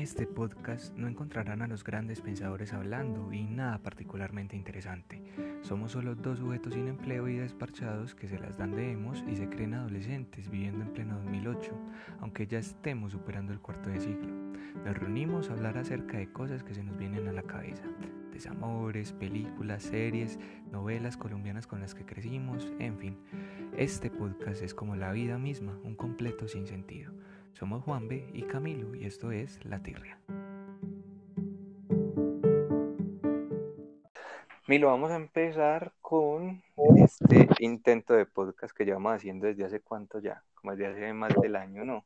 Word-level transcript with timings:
este 0.00 0.26
podcast 0.26 0.96
no 0.96 1.08
encontrarán 1.08 1.60
a 1.60 1.66
los 1.66 1.84
grandes 1.84 2.22
pensadores 2.22 2.72
hablando 2.72 3.34
y 3.34 3.44
nada 3.44 3.78
particularmente 3.82 4.56
interesante. 4.56 5.22
Somos 5.60 5.92
solo 5.92 6.14
dos 6.14 6.38
sujetos 6.38 6.72
sin 6.72 6.88
empleo 6.88 7.28
y 7.28 7.36
desparchados 7.36 8.14
que 8.14 8.26
se 8.26 8.38
las 8.38 8.56
dan 8.56 8.74
de 8.74 8.92
emos 8.92 9.22
y 9.30 9.36
se 9.36 9.50
creen 9.50 9.74
adolescentes 9.74 10.48
viviendo 10.48 10.84
en 10.84 10.92
pleno 10.94 11.18
2008, 11.18 11.78
aunque 12.20 12.46
ya 12.46 12.58
estemos 12.58 13.12
superando 13.12 13.52
el 13.52 13.60
cuarto 13.60 13.90
de 13.90 14.00
siglo. 14.00 14.34
Nos 14.86 14.96
reunimos 14.96 15.50
a 15.50 15.52
hablar 15.52 15.76
acerca 15.76 16.16
de 16.16 16.32
cosas 16.32 16.62
que 16.62 16.74
se 16.74 16.82
nos 16.82 16.96
vienen 16.96 17.28
a 17.28 17.32
la 17.32 17.42
cabeza. 17.42 17.84
Desamores, 18.32 19.12
películas, 19.12 19.82
series, 19.82 20.38
novelas 20.72 21.18
colombianas 21.18 21.66
con 21.66 21.80
las 21.80 21.94
que 21.94 22.06
crecimos, 22.06 22.72
en 22.78 22.96
fin. 22.96 23.18
Este 23.76 24.10
podcast 24.10 24.62
es 24.62 24.72
como 24.72 24.96
la 24.96 25.12
vida 25.12 25.36
misma, 25.36 25.78
un 25.84 25.94
completo 25.94 26.48
sinsentido. 26.48 27.12
Somos 27.52 27.82
Juan 27.84 28.08
B 28.08 28.30
y 28.32 28.42
Camilo 28.42 28.94
y 28.94 29.04
esto 29.04 29.32
es 29.32 29.62
La 29.64 29.82
Tirria. 29.82 30.18
Milo, 34.66 34.86
vamos 34.86 35.10
a 35.10 35.16
empezar 35.16 35.92
con 36.00 36.62
este 36.96 37.48
intento 37.58 38.14
de 38.14 38.24
podcast 38.24 38.74
que 38.74 38.84
llevamos 38.84 39.14
haciendo 39.14 39.46
desde 39.46 39.64
hace 39.64 39.80
cuánto 39.80 40.20
ya, 40.20 40.44
como 40.54 40.76
desde 40.76 40.86
hace 40.86 41.12
más 41.12 41.34
del 41.42 41.56
año, 41.56 41.84
¿no? 41.84 42.04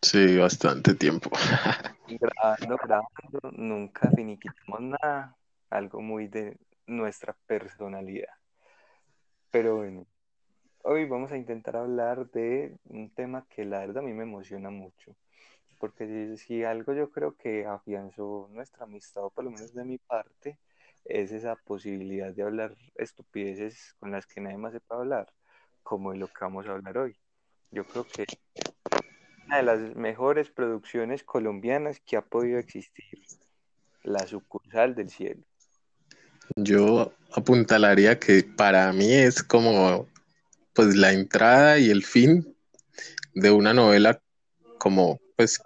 Sí, 0.00 0.36
bastante 0.36 0.94
tiempo. 0.94 1.30
grabando, 2.08 2.76
grabando, 2.76 3.40
nunca 3.52 4.10
finiquitamos 4.10 4.80
nada, 4.80 5.36
algo 5.70 6.00
muy 6.00 6.28
de 6.28 6.56
nuestra 6.86 7.36
personalidad. 7.46 8.32
Pero 9.50 9.76
bueno, 9.76 10.06
Hoy 10.86 11.06
vamos 11.06 11.32
a 11.32 11.38
intentar 11.38 11.76
hablar 11.76 12.30
de 12.30 12.76
un 12.84 13.08
tema 13.08 13.46
que 13.48 13.64
la 13.64 13.78
verdad 13.78 14.02
a 14.04 14.06
mí 14.06 14.12
me 14.12 14.24
emociona 14.24 14.68
mucho, 14.68 15.16
porque 15.80 16.36
si, 16.36 16.62
algo 16.62 16.92
yo 16.92 17.10
creo 17.10 17.38
que 17.38 17.64
afianzó 17.64 18.50
nuestra 18.52 18.84
amistad, 18.84 19.24
o 19.24 19.30
por 19.30 19.44
lo 19.44 19.50
menos 19.50 19.72
de 19.72 19.82
mi 19.82 19.96
parte, 19.96 20.58
es 21.06 21.32
esa 21.32 21.56
posibilidad 21.56 22.34
de 22.34 22.42
hablar 22.42 22.76
estupideces 22.96 23.94
con 23.98 24.12
las 24.12 24.26
que 24.26 24.42
nadie 24.42 24.58
más 24.58 24.74
sepa 24.74 24.96
hablar, 24.96 25.32
como 25.82 26.12
de 26.12 26.18
lo 26.18 26.26
que 26.26 26.40
vamos 26.42 26.66
a 26.66 26.72
hablar 26.72 26.98
hoy. 26.98 27.16
Yo 27.70 27.86
creo 27.86 28.04
que 28.04 28.26
una 29.46 29.56
de 29.56 29.62
las 29.62 29.96
mejores 29.96 30.50
producciones 30.50 31.24
colombianas 31.24 31.98
que 32.00 32.18
ha 32.18 32.22
podido 32.22 32.58
existir, 32.58 33.20
la 34.02 34.26
sucursal 34.26 34.94
del 34.94 35.08
cielo. 35.08 35.42
Yo 36.56 37.14
apuntalaría 37.34 38.18
que 38.18 38.44
para 38.44 38.92
mí 38.92 39.10
es 39.10 39.42
como 39.42 40.12
pues 40.74 40.96
la 40.96 41.12
entrada 41.12 41.78
y 41.78 41.90
el 41.90 42.04
fin 42.04 42.54
de 43.34 43.50
una 43.50 43.72
novela 43.72 44.20
como, 44.78 45.20
pues, 45.36 45.60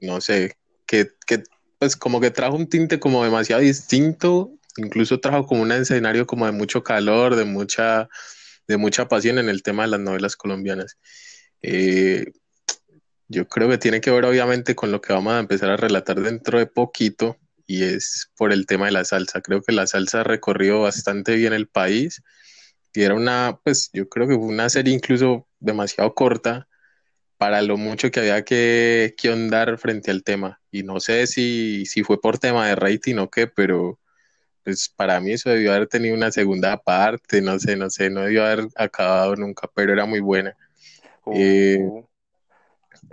no 0.00 0.20
sé, 0.20 0.56
que, 0.86 1.10
pues 1.78 1.96
como 1.96 2.20
que 2.20 2.30
trajo 2.30 2.56
un 2.56 2.68
tinte 2.68 2.98
como 3.00 3.24
demasiado 3.24 3.60
distinto, 3.62 4.52
incluso 4.76 5.20
trajo 5.20 5.46
como 5.46 5.62
un 5.62 5.72
escenario 5.72 6.26
como 6.26 6.46
de 6.46 6.52
mucho 6.52 6.82
calor, 6.82 7.36
de 7.36 7.44
mucha, 7.44 8.08
de 8.66 8.76
mucha 8.76 9.08
pasión 9.08 9.38
en 9.38 9.48
el 9.48 9.62
tema 9.62 9.82
de 9.82 9.90
las 9.90 10.00
novelas 10.00 10.36
colombianas. 10.36 10.96
Eh, 11.62 12.32
yo 13.28 13.48
creo 13.48 13.68
que 13.68 13.78
tiene 13.78 14.00
que 14.00 14.10
ver 14.10 14.24
obviamente 14.24 14.74
con 14.74 14.92
lo 14.92 15.00
que 15.00 15.12
vamos 15.12 15.32
a 15.32 15.40
empezar 15.40 15.70
a 15.70 15.76
relatar 15.76 16.20
dentro 16.20 16.58
de 16.58 16.66
poquito 16.66 17.38
y 17.66 17.82
es 17.82 18.30
por 18.36 18.52
el 18.52 18.66
tema 18.66 18.86
de 18.86 18.92
la 18.92 19.04
salsa. 19.04 19.40
Creo 19.40 19.62
que 19.62 19.72
la 19.72 19.86
salsa 19.86 20.20
ha 20.20 20.24
recorrido 20.24 20.82
bastante 20.82 21.34
bien 21.34 21.52
el 21.52 21.66
país 21.66 22.22
y 22.94 23.02
era 23.02 23.14
una, 23.14 23.58
pues 23.64 23.90
yo 23.92 24.08
creo 24.08 24.28
que 24.28 24.36
fue 24.36 24.44
una 24.44 24.68
serie 24.68 24.94
incluso 24.94 25.46
demasiado 25.58 26.14
corta 26.14 26.68
para 27.36 27.60
lo 27.60 27.76
mucho 27.76 28.10
que 28.10 28.20
había 28.20 28.44
que, 28.44 29.14
que 29.18 29.30
ondar 29.30 29.76
frente 29.78 30.10
al 30.10 30.22
tema. 30.22 30.60
Y 30.70 30.84
no 30.84 31.00
sé 31.00 31.26
si, 31.26 31.84
si 31.86 32.04
fue 32.04 32.20
por 32.20 32.38
tema 32.38 32.68
de 32.68 32.76
rating 32.76 33.16
o 33.16 33.28
qué, 33.28 33.48
pero 33.48 33.98
pues 34.62 34.88
para 34.88 35.20
mí 35.20 35.32
eso 35.32 35.50
debió 35.50 35.72
haber 35.74 35.88
tenido 35.88 36.14
una 36.14 36.30
segunda 36.30 36.76
parte, 36.78 37.42
no 37.42 37.58
sé, 37.58 37.76
no 37.76 37.90
sé, 37.90 38.10
no 38.10 38.22
debió 38.22 38.44
haber 38.46 38.68
acabado 38.76 39.36
nunca, 39.36 39.68
pero 39.74 39.92
era 39.92 40.06
muy 40.06 40.20
buena. 40.20 40.56
Eh, 41.34 41.78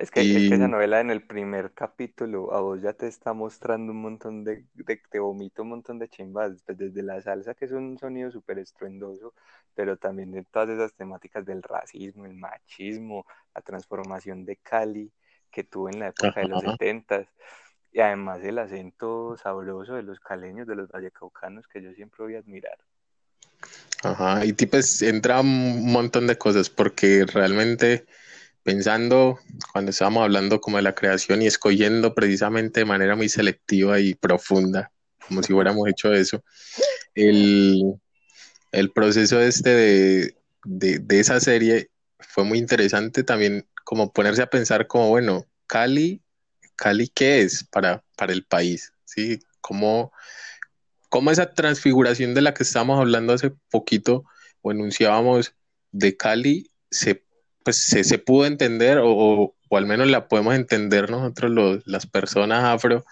es 0.02 0.10
que, 0.10 0.48
esa 0.48 0.68
novela 0.68 1.00
en 1.00 1.12
el 1.12 1.22
primer 1.22 1.74
capítulo 1.74 2.54
a 2.54 2.62
vos 2.62 2.82
ya 2.82 2.94
te 2.94 3.08
está 3.08 3.34
mostrando 3.34 3.92
un 3.92 4.02
montón 4.02 4.44
de, 4.44 4.66
te 5.12 5.20
vomito 5.20 5.62
un 5.62 5.70
montón 5.70 6.00
de 6.00 6.10
chimbas, 6.10 6.64
pues, 6.66 6.76
desde 6.78 7.04
la 7.04 7.22
salsa 7.22 7.54
que 7.54 7.66
es 7.66 7.72
un 7.72 8.00
sonido 8.00 8.32
súper 8.32 8.58
estruendoso, 8.58 9.36
pero 9.76 9.98
también 9.98 10.32
de 10.32 10.44
todas 10.44 10.70
esas 10.70 10.96
temáticas 10.96 11.46
del 11.46 11.62
racismo, 11.62 12.26
el 12.26 12.34
machismo, 12.34 13.28
la 13.54 13.62
transformación 13.62 14.44
de 14.44 14.56
Cali 14.56 15.12
que 15.52 15.64
tuvo 15.64 15.90
en 15.90 16.00
la 16.00 16.08
época 16.08 16.40
de 16.40 16.48
los 16.48 16.62
setentas, 16.62 17.28
y 17.92 18.00
además 18.00 18.40
el 18.44 18.58
acento 18.58 19.38
sabroso 19.38 19.94
de 19.94 20.04
los 20.04 20.20
caleños, 20.20 20.66
de 20.66 20.76
los 20.76 20.90
vallecaucanos, 20.90 21.68
que 21.68 21.82
yo 21.82 21.94
siempre 21.94 22.24
voy 22.24 22.36
a 22.36 22.40
admirar. 22.40 22.78
Ajá, 24.02 24.46
y 24.46 24.54
pues 24.54 25.02
entra 25.04 25.42
un 25.42 25.92
montón 25.92 26.26
de 26.26 26.38
cosas, 26.38 26.72
porque 26.72 27.26
realmente 27.32 28.08
pensando 28.64 29.40
cuando 29.72 29.92
estábamos 29.92 30.24
hablando 30.24 30.62
como 30.62 30.78
de 30.78 30.84
la 30.84 30.96
creación 30.96 31.42
y 31.42 31.48
escogiendo 31.48 32.14
precisamente 32.14 32.82
de 32.82 32.86
manera 32.86 33.16
muy 33.16 33.30
selectiva 33.30 34.00
y 34.00 34.14
profunda, 34.14 34.92
como 35.28 35.42
si 35.44 35.54
hubiéramos 35.54 35.88
hecho 35.90 36.14
eso, 36.14 36.44
el, 37.16 38.00
proceso 38.94 39.40
este 39.42 40.36
de, 40.64 41.20
esa 41.20 41.40
serie 41.40 41.90
fue 42.20 42.44
muy 42.44 42.60
interesante 42.60 43.24
también 43.24 43.68
como 43.84 44.14
ponerse 44.14 44.42
a 44.42 44.50
pensar 44.50 44.88
como, 44.88 45.10
bueno, 45.10 45.46
Cali, 45.68 46.22
Cali, 46.76 47.08
¿qué 47.08 47.42
es 47.42 47.64
para, 47.64 48.04
para 48.16 48.34
el 48.34 48.44
país? 48.44 48.94
¿Sí? 49.06 49.40
¿Cómo, 49.60 50.12
¿Cómo 51.10 51.32
esa 51.32 51.54
transfiguración 51.54 52.34
de 52.34 52.42
la 52.42 52.54
que 52.54 52.64
estábamos 52.64 53.00
hablando 53.00 53.34
hace 53.34 53.52
poquito 53.70 54.24
o 54.62 54.72
enunciábamos 54.72 55.54
de 55.92 56.16
Cali 56.16 56.72
se 56.90 57.24
pues 57.64 57.78
se, 57.78 58.18
pudo 58.18 58.46
entender 58.46 59.00
o, 59.04 59.56
al 59.72 59.86
menos 59.86 60.08
la 60.08 60.28
podemos 60.28 60.56
entender 60.56 61.10
nosotros 61.10 61.82
las 61.86 62.06
personas 62.06 62.64
afro 62.64 63.06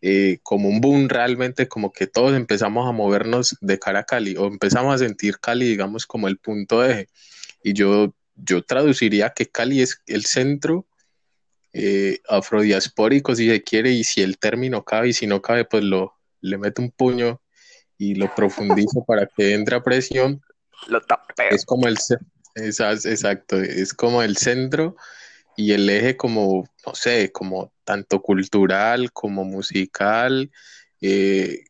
eh, 0.00 0.38
como 0.42 0.68
un 0.68 0.80
boom 0.80 1.08
realmente, 1.08 1.66
como 1.66 1.92
que 1.92 2.06
todos 2.06 2.34
empezamos 2.34 2.88
a 2.88 2.92
movernos 2.92 3.56
de 3.60 3.78
cara 3.78 4.00
a 4.00 4.04
Cali 4.04 4.36
o 4.36 4.46
empezamos 4.46 4.94
a 4.94 4.98
sentir 4.98 5.38
Cali, 5.40 5.66
digamos, 5.66 6.06
como 6.06 6.28
el 6.28 6.38
punto 6.38 6.84
eje. 6.84 7.08
Y 7.62 7.72
yo, 7.72 8.14
yo 8.36 8.62
traduciría 8.62 9.30
que 9.30 9.46
Cali 9.46 9.82
es 9.82 10.00
el 10.06 10.24
centro 10.24 10.86
eh, 11.72 12.20
afrodiaspórico, 12.28 13.34
si 13.34 13.48
se 13.48 13.62
quiere, 13.62 13.90
y 13.90 14.04
si 14.04 14.22
el 14.22 14.38
término 14.38 14.84
cabe 14.84 15.08
y 15.08 15.12
si 15.12 15.26
no 15.26 15.42
cabe, 15.42 15.64
pues 15.64 15.82
lo, 15.82 16.14
le 16.40 16.58
meto 16.58 16.80
un 16.80 16.90
puño 16.90 17.40
y 17.98 18.14
lo 18.14 18.32
profundizo 18.34 19.04
para 19.06 19.26
que 19.26 19.54
entre 19.54 19.76
a 19.76 19.82
presión. 19.82 20.40
Lo 20.86 21.00
Es 21.50 21.64
como 21.64 21.88
el, 21.88 21.98
exacto, 22.60 23.60
es 23.60 23.92
como 23.94 24.22
el 24.22 24.36
centro 24.36 24.96
y 25.56 25.72
el 25.72 25.90
eje 25.90 26.16
como, 26.16 26.68
no 26.86 26.94
sé, 26.94 27.32
como 27.32 27.72
tanto 27.84 28.22
cultural 28.22 29.12
como 29.12 29.44
musical, 29.44 30.50
eh, 31.00 31.64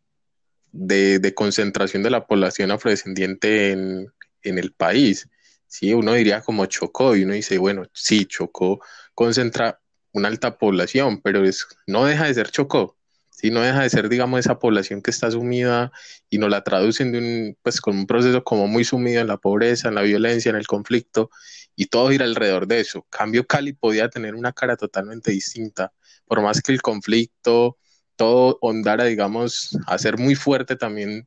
de, 0.73 1.33
concentración 1.35 2.03
de 2.03 2.11
la 2.11 2.27
población 2.27 2.71
afrodescendiente 2.71 3.71
en, 3.73 4.13
en, 4.43 4.59
el 4.59 4.73
país. 4.73 5.29
Sí, 5.67 5.95
uno 5.95 6.13
diría 6.13 6.43
como 6.43 6.67
Chocó 6.67 7.17
y 7.17 7.25
uno 7.25 7.33
dice, 7.33 7.57
bueno, 7.57 7.85
sí, 7.95 8.27
Chocó 8.27 8.81
concentra 9.15 9.81
una 10.13 10.29
alta 10.29 10.59
población, 10.59 11.23
pero 11.23 11.45
es, 11.45 11.67
no 11.87 12.05
deja 12.05 12.27
de 12.27 12.35
ser 12.35 12.51
Chocó. 12.51 12.98
Si 13.39 13.53
no 13.53 13.61
deja 13.61 13.83
de 13.85 13.89
ser, 13.89 14.09
digamos, 14.09 14.41
esa 14.41 14.59
población 14.59 15.01
que 15.01 15.13
está 15.13 15.31
sumida 15.31 15.93
y 16.29 16.39
nos 16.39 16.51
la 16.51 16.65
traducen 16.65 17.13
de 17.13 17.19
un, 17.19 17.59
pues, 17.63 17.81
con 17.81 17.97
un 17.97 18.05
proceso 18.05 18.43
como 18.43 18.67
muy 18.67 18.83
sumido 18.85 19.21
en 19.21 19.29
la 19.29 19.37
pobreza, 19.37 19.89
en 19.89 19.95
la 19.95 20.03
violencia, 20.03 20.51
en 20.51 20.57
el 20.57 20.67
conflicto, 20.67 21.31
y 21.77 21.87
todo 21.87 22.11
gira 22.11 22.25
alrededor 22.25 22.67
de 22.67 22.81
eso. 22.81 23.07
Cambio 23.11 23.47
Cali 23.47 23.75
podía 23.75 24.09
tener 24.09 24.35
una 24.35 24.53
cara 24.53 24.77
totalmente 24.77 25.31
distinta, 25.31 25.93
por 26.27 26.43
más 26.43 26.61
que 26.61 26.73
el 26.73 26.83
conflicto, 26.83 27.79
todo 28.17 28.59
ondara, 28.61 29.05
digamos, 29.05 29.79
a 29.87 29.99
ser 29.99 30.19
muy 30.19 30.35
fuerte 30.35 30.75
también 30.75 31.25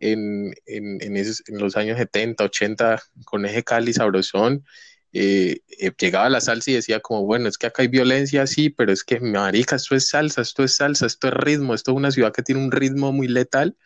en, 0.00 0.52
en, 0.66 1.00
en, 1.00 1.16
esos, 1.16 1.44
en 1.46 1.58
los 1.58 1.76
años 1.76 1.96
70, 1.96 2.42
80, 2.42 3.00
con 3.24 3.46
eje 3.46 3.62
Cali 3.62 3.92
sabrosón, 3.92 4.64
eh, 5.14 5.60
eh, 5.68 5.92
llegaba 5.98 6.30
la 6.30 6.40
salsa 6.40 6.70
y 6.70 6.74
decía 6.74 7.00
como, 7.00 7.24
bueno, 7.24 7.48
es 7.48 7.58
que 7.58 7.66
acá 7.66 7.82
hay 7.82 7.88
violencia, 7.88 8.46
sí, 8.46 8.70
pero 8.70 8.92
es 8.92 9.04
que, 9.04 9.20
marica, 9.20 9.76
esto 9.76 9.94
es 9.94 10.08
salsa, 10.08 10.40
esto 10.40 10.64
es 10.64 10.76
salsa, 10.76 11.06
esto 11.06 11.28
es 11.28 11.34
ritmo, 11.34 11.74
esto 11.74 11.90
es 11.92 11.96
una 11.98 12.10
ciudad 12.10 12.32
que 12.32 12.42
tiene 12.42 12.62
un 12.62 12.72
ritmo 12.72 13.12
muy 13.12 13.28
letal 13.28 13.76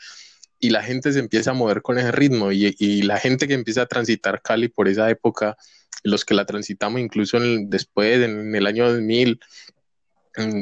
y 0.61 0.70
la 0.70 0.82
gente 0.82 1.12
se 1.12 1.19
empieza 1.19 1.50
a 1.50 1.55
mover 1.55 1.82
con 1.82 1.99
ese 1.99 2.12
ritmo 2.12 2.52
y, 2.52 3.02
la 3.02 3.19
gente 3.19 3.49
que 3.49 3.55
empieza 3.55 3.82
a 3.82 3.87
transitar 3.87 4.40
Cali 4.43 4.69
por 4.69 4.88
esa 4.88 5.11
época, 5.11 5.56
los 6.05 6.25
que 6.25 6.34
la 6.34 6.46
transitamos 6.46 7.00
incluso 7.00 7.38
después, 7.40 8.23
en, 8.23 8.55
el 8.55 8.67
año 8.67 8.88
2000, 8.88 9.40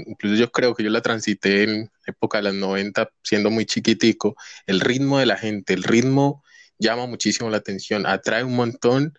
incluso 0.06 0.37
yo 0.37 0.50
creo 0.50 0.75
que 0.75 0.82
yo 0.82 0.90
la 0.90 1.02
transité 1.02 1.64
en 1.64 1.90
época 2.06 2.38
de 2.38 2.44
los 2.44 2.55
90, 2.55 3.11
siendo 3.22 3.50
muy 3.50 3.66
chiquitico, 3.66 4.34
el 4.66 4.81
ritmo 4.81 5.19
de 5.19 5.26
la 5.26 5.37
gente, 5.37 5.75
el 5.75 5.82
ritmo 5.82 6.43
llama 6.78 7.06
muchísimo 7.06 7.50
la 7.50 7.58
atención, 7.58 8.06
atrae 8.06 8.44
un 8.44 8.56
montón 8.56 9.14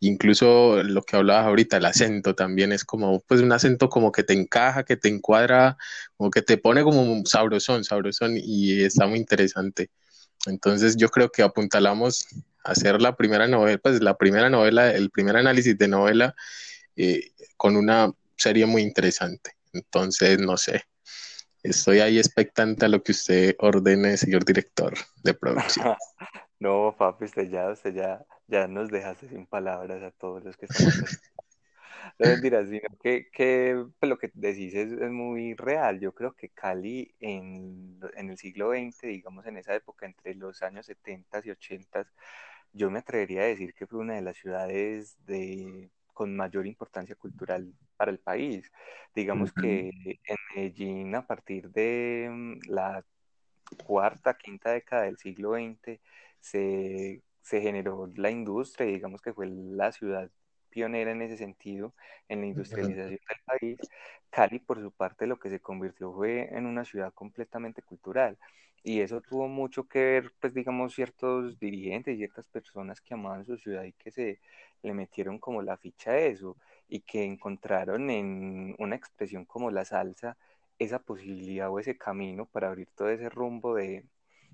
Incluso 0.00 0.82
lo 0.82 1.02
que 1.02 1.16
hablabas 1.16 1.46
ahorita, 1.46 1.76
el 1.76 1.84
acento 1.84 2.34
también 2.34 2.72
es 2.72 2.84
como, 2.84 3.20
pues 3.20 3.42
un 3.42 3.52
acento 3.52 3.90
como 3.90 4.12
que 4.12 4.22
te 4.22 4.32
encaja, 4.32 4.82
que 4.82 4.96
te 4.96 5.08
encuadra, 5.08 5.76
como 6.16 6.30
que 6.30 6.40
te 6.40 6.56
pone 6.56 6.82
como 6.82 7.22
sabrosón, 7.26 7.84
sabrosón 7.84 8.34
y 8.36 8.82
está 8.82 9.06
muy 9.06 9.18
interesante. 9.18 9.90
Entonces 10.46 10.96
yo 10.96 11.10
creo 11.10 11.30
que 11.30 11.42
apuntalamos 11.42 12.26
a 12.64 12.72
hacer 12.72 13.02
la 13.02 13.14
primera 13.14 13.46
novela, 13.46 13.78
pues 13.78 14.00
la 14.02 14.16
primera 14.16 14.48
novela, 14.48 14.90
el 14.90 15.10
primer 15.10 15.36
análisis 15.36 15.76
de 15.76 15.88
novela 15.88 16.34
eh, 16.96 17.32
con 17.58 17.76
una 17.76 18.10
serie 18.36 18.64
muy 18.64 18.80
interesante. 18.80 19.52
Entonces, 19.74 20.38
no 20.38 20.56
sé, 20.56 20.84
estoy 21.62 22.00
ahí 22.00 22.18
expectante 22.18 22.86
a 22.86 22.88
lo 22.88 23.02
que 23.02 23.12
usted 23.12 23.54
ordene, 23.58 24.16
señor 24.16 24.46
director 24.46 24.94
de 25.22 25.34
producción. 25.34 25.94
no, 26.60 26.94
papi, 26.96 27.24
usted 27.24 27.50
ya, 27.50 27.70
usted 27.70 27.94
ya, 27.94 28.24
ya 28.46 28.68
nos 28.68 28.90
dejaste 28.90 29.28
sin 29.28 29.46
palabras 29.46 30.02
a 30.02 30.10
todos 30.12 30.44
los 30.44 30.56
que 30.56 30.66
estamos 30.66 30.94
No 32.18 32.28
mentiras, 32.28 32.68
sino 32.68 32.88
que, 33.02 33.30
que 33.30 33.86
pues, 33.98 34.08
lo 34.08 34.18
que 34.18 34.30
decís 34.34 34.74
es, 34.74 34.92
es, 34.92 35.10
muy 35.10 35.54
real. 35.54 36.00
Yo 36.00 36.12
creo 36.14 36.34
que 36.34 36.50
Cali 36.50 37.14
en, 37.20 37.98
en, 38.14 38.30
el 38.30 38.38
siglo 38.38 38.72
XX, 38.72 39.02
digamos 39.02 39.46
en 39.46 39.56
esa 39.56 39.74
época, 39.74 40.06
entre 40.06 40.34
los 40.34 40.62
años 40.62 40.86
70 40.86 41.40
y 41.44 41.50
80, 41.50 42.06
yo 42.72 42.90
me 42.90 43.00
atrevería 43.00 43.42
a 43.42 43.46
decir 43.46 43.74
que 43.74 43.86
fue 43.86 44.00
una 44.00 44.14
de 44.14 44.22
las 44.22 44.36
ciudades 44.36 45.16
de, 45.26 45.90
con 46.12 46.36
mayor 46.36 46.66
importancia 46.66 47.14
cultural 47.16 47.72
para 47.96 48.10
el 48.10 48.18
país. 48.18 48.70
Digamos 49.14 49.52
que 49.52 49.90
en 50.24 50.36
Medellín, 50.54 51.14
a 51.14 51.26
partir 51.26 51.70
de 51.70 52.28
mm, 52.30 52.70
la 52.70 53.04
cuarta, 53.86 54.36
quinta 54.36 54.70
década 54.72 55.02
del 55.04 55.18
siglo 55.18 55.54
XX, 55.54 56.00
se, 56.40 57.22
se 57.42 57.60
generó 57.60 58.10
la 58.16 58.30
industria, 58.30 58.86
digamos 58.86 59.22
que 59.22 59.32
fue 59.32 59.46
la 59.48 59.92
ciudad 59.92 60.30
pionera 60.70 61.10
en 61.10 61.22
ese 61.22 61.36
sentido, 61.36 61.94
en 62.28 62.40
la 62.40 62.46
industrialización 62.46 63.10
del 63.10 63.44
país. 63.44 63.78
Cali, 64.30 64.60
por 64.60 64.80
su 64.80 64.92
parte, 64.92 65.26
lo 65.26 65.38
que 65.38 65.50
se 65.50 65.60
convirtió 65.60 66.12
fue 66.12 66.48
en 66.56 66.66
una 66.66 66.84
ciudad 66.84 67.12
completamente 67.12 67.82
cultural. 67.82 68.38
Y 68.82 69.00
eso 69.00 69.20
tuvo 69.20 69.48
mucho 69.48 69.86
que 69.88 69.98
ver, 69.98 70.32
pues 70.40 70.54
digamos, 70.54 70.94
ciertos 70.94 71.58
dirigentes, 71.58 72.16
ciertas 72.16 72.46
personas 72.46 73.00
que 73.00 73.14
amaban 73.14 73.44
su 73.44 73.58
ciudad 73.58 73.84
y 73.84 73.92
que 73.92 74.10
se 74.10 74.40
le 74.82 74.94
metieron 74.94 75.38
como 75.38 75.60
la 75.60 75.76
ficha 75.76 76.12
a 76.12 76.18
eso 76.18 76.56
y 76.88 77.00
que 77.00 77.24
encontraron 77.24 78.08
en 78.10 78.74
una 78.78 78.96
expresión 78.96 79.44
como 79.44 79.70
la 79.70 79.84
salsa 79.84 80.36
esa 80.78 80.98
posibilidad 80.98 81.70
o 81.70 81.78
ese 81.78 81.98
camino 81.98 82.46
para 82.46 82.68
abrir 82.68 82.88
todo 82.96 83.10
ese 83.10 83.28
rumbo 83.28 83.74
de, 83.74 84.04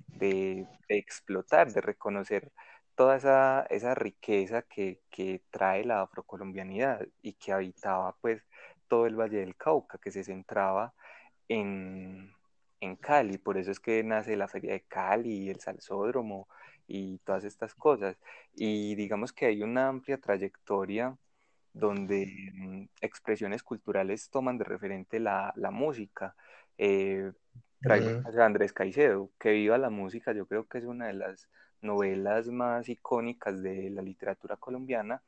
de, 0.09 0.67
de 0.89 0.99
explotar, 0.99 1.73
de 1.73 1.81
reconocer 1.81 2.53
toda 2.95 3.17
esa, 3.17 3.67
esa 3.71 3.95
riqueza 3.95 4.63
que, 4.63 5.03
que, 5.11 5.43
trae 5.51 5.85
la 5.85 6.03
afrocolombianidad 6.03 7.07
y 7.23 7.35
que 7.35 7.53
habitaba 7.53 8.17
pues 8.21 8.43
todo 8.89 9.07
el 9.07 9.17
Valle 9.17 9.39
del 9.39 9.57
Cauca, 9.57 9.99
que 9.99 10.11
se 10.11 10.25
centraba 10.25 10.95
en, 11.49 12.33
en 12.81 12.97
Cali, 12.97 13.39
por 13.39 13.59
eso 13.59 13.71
es 13.71 13.81
que 13.81 14.03
nace 14.05 14.37
la 14.37 14.49
Feria 14.49 14.73
de 14.73 14.83
Cali 14.83 15.51
el 15.51 15.61
Salsódromo 15.61 16.49
y 16.87 17.19
todas 17.19 17.45
estas 17.45 17.75
cosas. 17.75 18.17
Y 18.55 18.95
digamos 18.97 19.33
que 19.33 19.47
hay 19.47 19.63
una 19.63 19.89
amplia 19.89 20.19
trayectoria 20.19 21.17
donde 21.73 22.27
mm, 22.55 22.85
expresiones 23.03 23.63
culturales 23.63 24.31
toman 24.31 24.59
de 24.59 24.65
referente 24.65 25.21
la, 25.21 25.53
la 25.57 25.71
música. 25.71 26.35
Eh, 26.79 27.33
traigo 27.81 28.23
a 28.27 28.45
Andrés 28.45 28.73
Caicedo, 28.73 29.31
que 29.39 29.53
viva 29.53 29.79
la 29.79 29.91
música, 29.91 30.33
yo 30.33 30.47
creo 30.47 30.67
que 30.67 30.79
es 30.79 30.85
una 30.85 31.07
de 31.07 31.15
las 31.15 31.49
novelas 31.81 32.49
más 32.49 32.89
icónicas 32.89 33.63
de 33.63 33.91
la 33.91 34.03
literatura 34.03 34.57
colombiana 34.57 35.23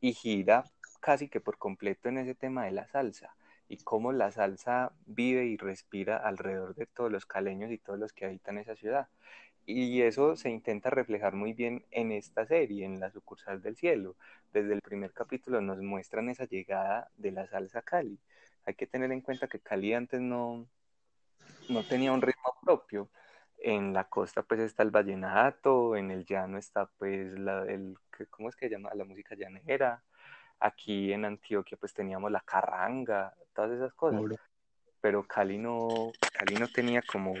y 0.00 0.12
gira 0.12 0.64
casi 1.00 1.28
que 1.28 1.40
por 1.40 1.58
completo 1.58 2.08
en 2.08 2.18
ese 2.18 2.34
tema 2.34 2.64
de 2.64 2.72
la 2.72 2.86
salsa 2.86 3.34
y 3.68 3.78
cómo 3.78 4.12
la 4.12 4.30
salsa 4.30 4.92
vive 5.06 5.46
y 5.46 5.56
respira 5.56 6.16
alrededor 6.16 6.74
de 6.74 6.86
todos 6.86 7.10
los 7.10 7.26
caleños 7.26 7.70
y 7.70 7.78
todos 7.78 7.98
los 7.98 8.12
que 8.12 8.26
habitan 8.26 8.58
esa 8.58 8.76
ciudad. 8.76 9.08
Y 9.66 10.02
eso 10.02 10.36
se 10.36 10.50
intenta 10.50 10.90
reflejar 10.90 11.34
muy 11.34 11.54
bien 11.54 11.84
en 11.90 12.12
esta 12.12 12.44
serie, 12.46 12.84
en 12.84 13.00
la 13.00 13.10
sucursal 13.10 13.62
del 13.62 13.76
cielo. 13.76 14.16
Desde 14.52 14.74
el 14.74 14.82
primer 14.82 15.12
capítulo 15.12 15.62
nos 15.62 15.80
muestran 15.80 16.28
esa 16.28 16.44
llegada 16.44 17.10
de 17.16 17.32
la 17.32 17.46
salsa 17.46 17.80
Cali. 17.80 18.18
Hay 18.66 18.74
que 18.74 18.86
tener 18.86 19.10
en 19.12 19.22
cuenta 19.22 19.48
que 19.48 19.60
Cali 19.60 19.94
antes 19.94 20.20
no, 20.20 20.66
no 21.68 21.82
tenía 21.84 22.12
un 22.12 22.22
ritmo 22.22 22.54
propio 22.62 23.08
en 23.64 23.94
la 23.94 24.04
costa 24.04 24.42
pues 24.42 24.60
está 24.60 24.82
el 24.82 24.90
vallenato, 24.90 25.96
en 25.96 26.10
el 26.10 26.26
llano 26.26 26.58
está 26.58 26.86
pues 26.98 27.32
la, 27.38 27.64
el, 27.64 27.96
¿cómo 28.30 28.50
es 28.50 28.56
que 28.56 28.68
se 28.68 28.74
llama? 28.74 28.90
La 28.94 29.04
música 29.04 29.34
llanera. 29.34 30.02
Aquí 30.60 31.12
en 31.12 31.24
Antioquia 31.24 31.78
pues 31.78 31.94
teníamos 31.94 32.30
la 32.30 32.40
carranga, 32.40 33.34
todas 33.54 33.72
esas 33.72 33.92
cosas. 33.94 34.20
Pero 35.00 35.26
Cali 35.26 35.58
no, 35.58 36.12
Cali 36.32 36.56
no 36.56 36.68
tenía 36.68 37.02
como, 37.02 37.34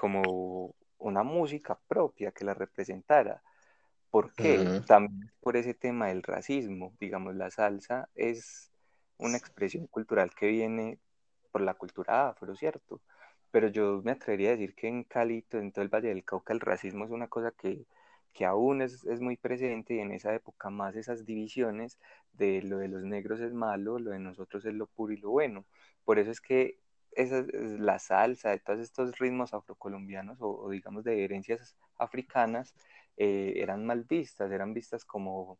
como 0.00 0.74
una 0.98 1.22
música 1.22 1.78
propia 1.86 2.32
que 2.32 2.44
la 2.44 2.54
representara. 2.54 3.42
¿Por 4.10 4.32
qué? 4.32 4.82
También 4.86 5.30
por 5.40 5.56
ese 5.56 5.74
tema 5.74 6.08
del 6.08 6.22
racismo. 6.22 6.94
Digamos, 6.98 7.34
la 7.34 7.50
salsa 7.50 8.08
es 8.14 8.70
una 9.18 9.36
expresión 9.36 9.86
cultural 9.86 10.34
que 10.34 10.46
viene 10.46 10.98
por 11.50 11.60
la 11.60 11.74
cultura 11.74 12.28
afro, 12.28 12.56
¿cierto? 12.56 13.00
Pero 13.50 13.68
yo 13.68 14.02
me 14.04 14.12
atrevería 14.12 14.50
a 14.50 14.52
decir 14.52 14.74
que 14.74 14.88
en 14.88 15.04
Cali, 15.04 15.44
en 15.52 15.72
todo 15.72 15.82
el 15.82 15.88
Valle 15.88 16.08
del 16.08 16.24
Cauca, 16.24 16.52
el 16.52 16.60
racismo 16.60 17.04
es 17.04 17.10
una 17.10 17.28
cosa 17.28 17.52
que, 17.52 17.86
que 18.32 18.44
aún 18.44 18.82
es, 18.82 19.04
es, 19.04 19.20
muy 19.20 19.36
presente 19.36 19.94
y 19.94 20.00
en 20.00 20.12
esa 20.12 20.34
época 20.34 20.70
más 20.70 20.96
esas 20.96 21.24
divisiones 21.24 21.98
de 22.32 22.62
lo 22.62 22.78
de 22.78 22.88
los 22.88 23.04
negros 23.04 23.40
es 23.40 23.52
malo, 23.52 23.98
lo 23.98 24.10
de 24.10 24.18
nosotros 24.18 24.64
es 24.66 24.74
lo 24.74 24.86
puro 24.86 25.12
y 25.12 25.18
lo 25.18 25.30
bueno. 25.30 25.64
Por 26.04 26.18
eso 26.18 26.30
es 26.30 26.40
que 26.40 26.78
esa, 27.12 27.44
la 27.52 27.98
salsa, 27.98 28.50
de 28.50 28.60
todos 28.60 28.80
estos 28.80 29.18
ritmos 29.18 29.54
afrocolombianos 29.54 30.40
o, 30.40 30.50
o 30.50 30.70
digamos 30.70 31.04
de 31.04 31.24
herencias 31.24 31.76
africanas, 31.98 32.74
eh, 33.16 33.54
eran 33.56 33.84
mal 33.84 34.04
vistas, 34.04 34.52
eran 34.52 34.72
vistas 34.72 35.04
como, 35.04 35.58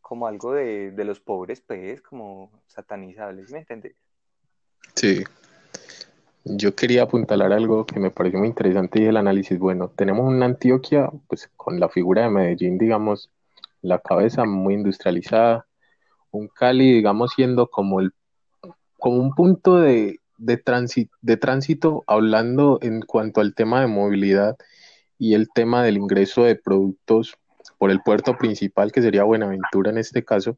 como 0.00 0.26
algo 0.26 0.52
de, 0.52 0.90
de 0.90 1.04
los 1.04 1.20
pobres, 1.20 1.60
pues, 1.60 2.02
como 2.02 2.50
satanizables, 2.66 3.52
¿me 3.52 3.60
entiendes? 3.60 3.94
Sí, 4.96 5.22
yo 6.44 6.74
quería 6.74 7.04
apuntalar 7.04 7.52
algo 7.52 7.86
que 7.86 8.00
me 8.00 8.10
pareció 8.10 8.38
muy 8.38 8.48
interesante 8.48 9.02
y 9.02 9.06
el 9.06 9.16
análisis. 9.16 9.58
Bueno, 9.58 9.88
tenemos 9.88 10.26
una 10.28 10.46
Antioquia, 10.46 11.10
pues 11.28 11.50
con 11.56 11.78
la 11.78 11.88
figura 11.88 12.22
de 12.22 12.30
Medellín, 12.30 12.78
digamos, 12.78 13.30
la 13.80 13.98
cabeza 14.00 14.44
muy 14.44 14.74
industrializada, 14.74 15.66
un 16.30 16.48
Cali, 16.48 16.92
digamos, 16.92 17.32
siendo 17.34 17.68
como 17.68 18.00
el 18.00 18.12
como 18.98 19.16
un 19.16 19.34
punto 19.34 19.78
de, 19.78 20.20
de, 20.38 20.62
de 21.22 21.36
tránsito 21.36 22.04
hablando 22.06 22.78
en 22.82 23.02
cuanto 23.02 23.40
al 23.40 23.52
tema 23.52 23.80
de 23.80 23.88
movilidad 23.88 24.56
y 25.18 25.34
el 25.34 25.48
tema 25.52 25.82
del 25.82 25.96
ingreso 25.96 26.44
de 26.44 26.54
productos 26.54 27.36
por 27.78 27.90
el 27.90 28.00
puerto 28.00 28.38
principal, 28.38 28.92
que 28.92 29.02
sería 29.02 29.24
Buenaventura 29.24 29.90
en 29.90 29.98
este 29.98 30.24
caso, 30.24 30.56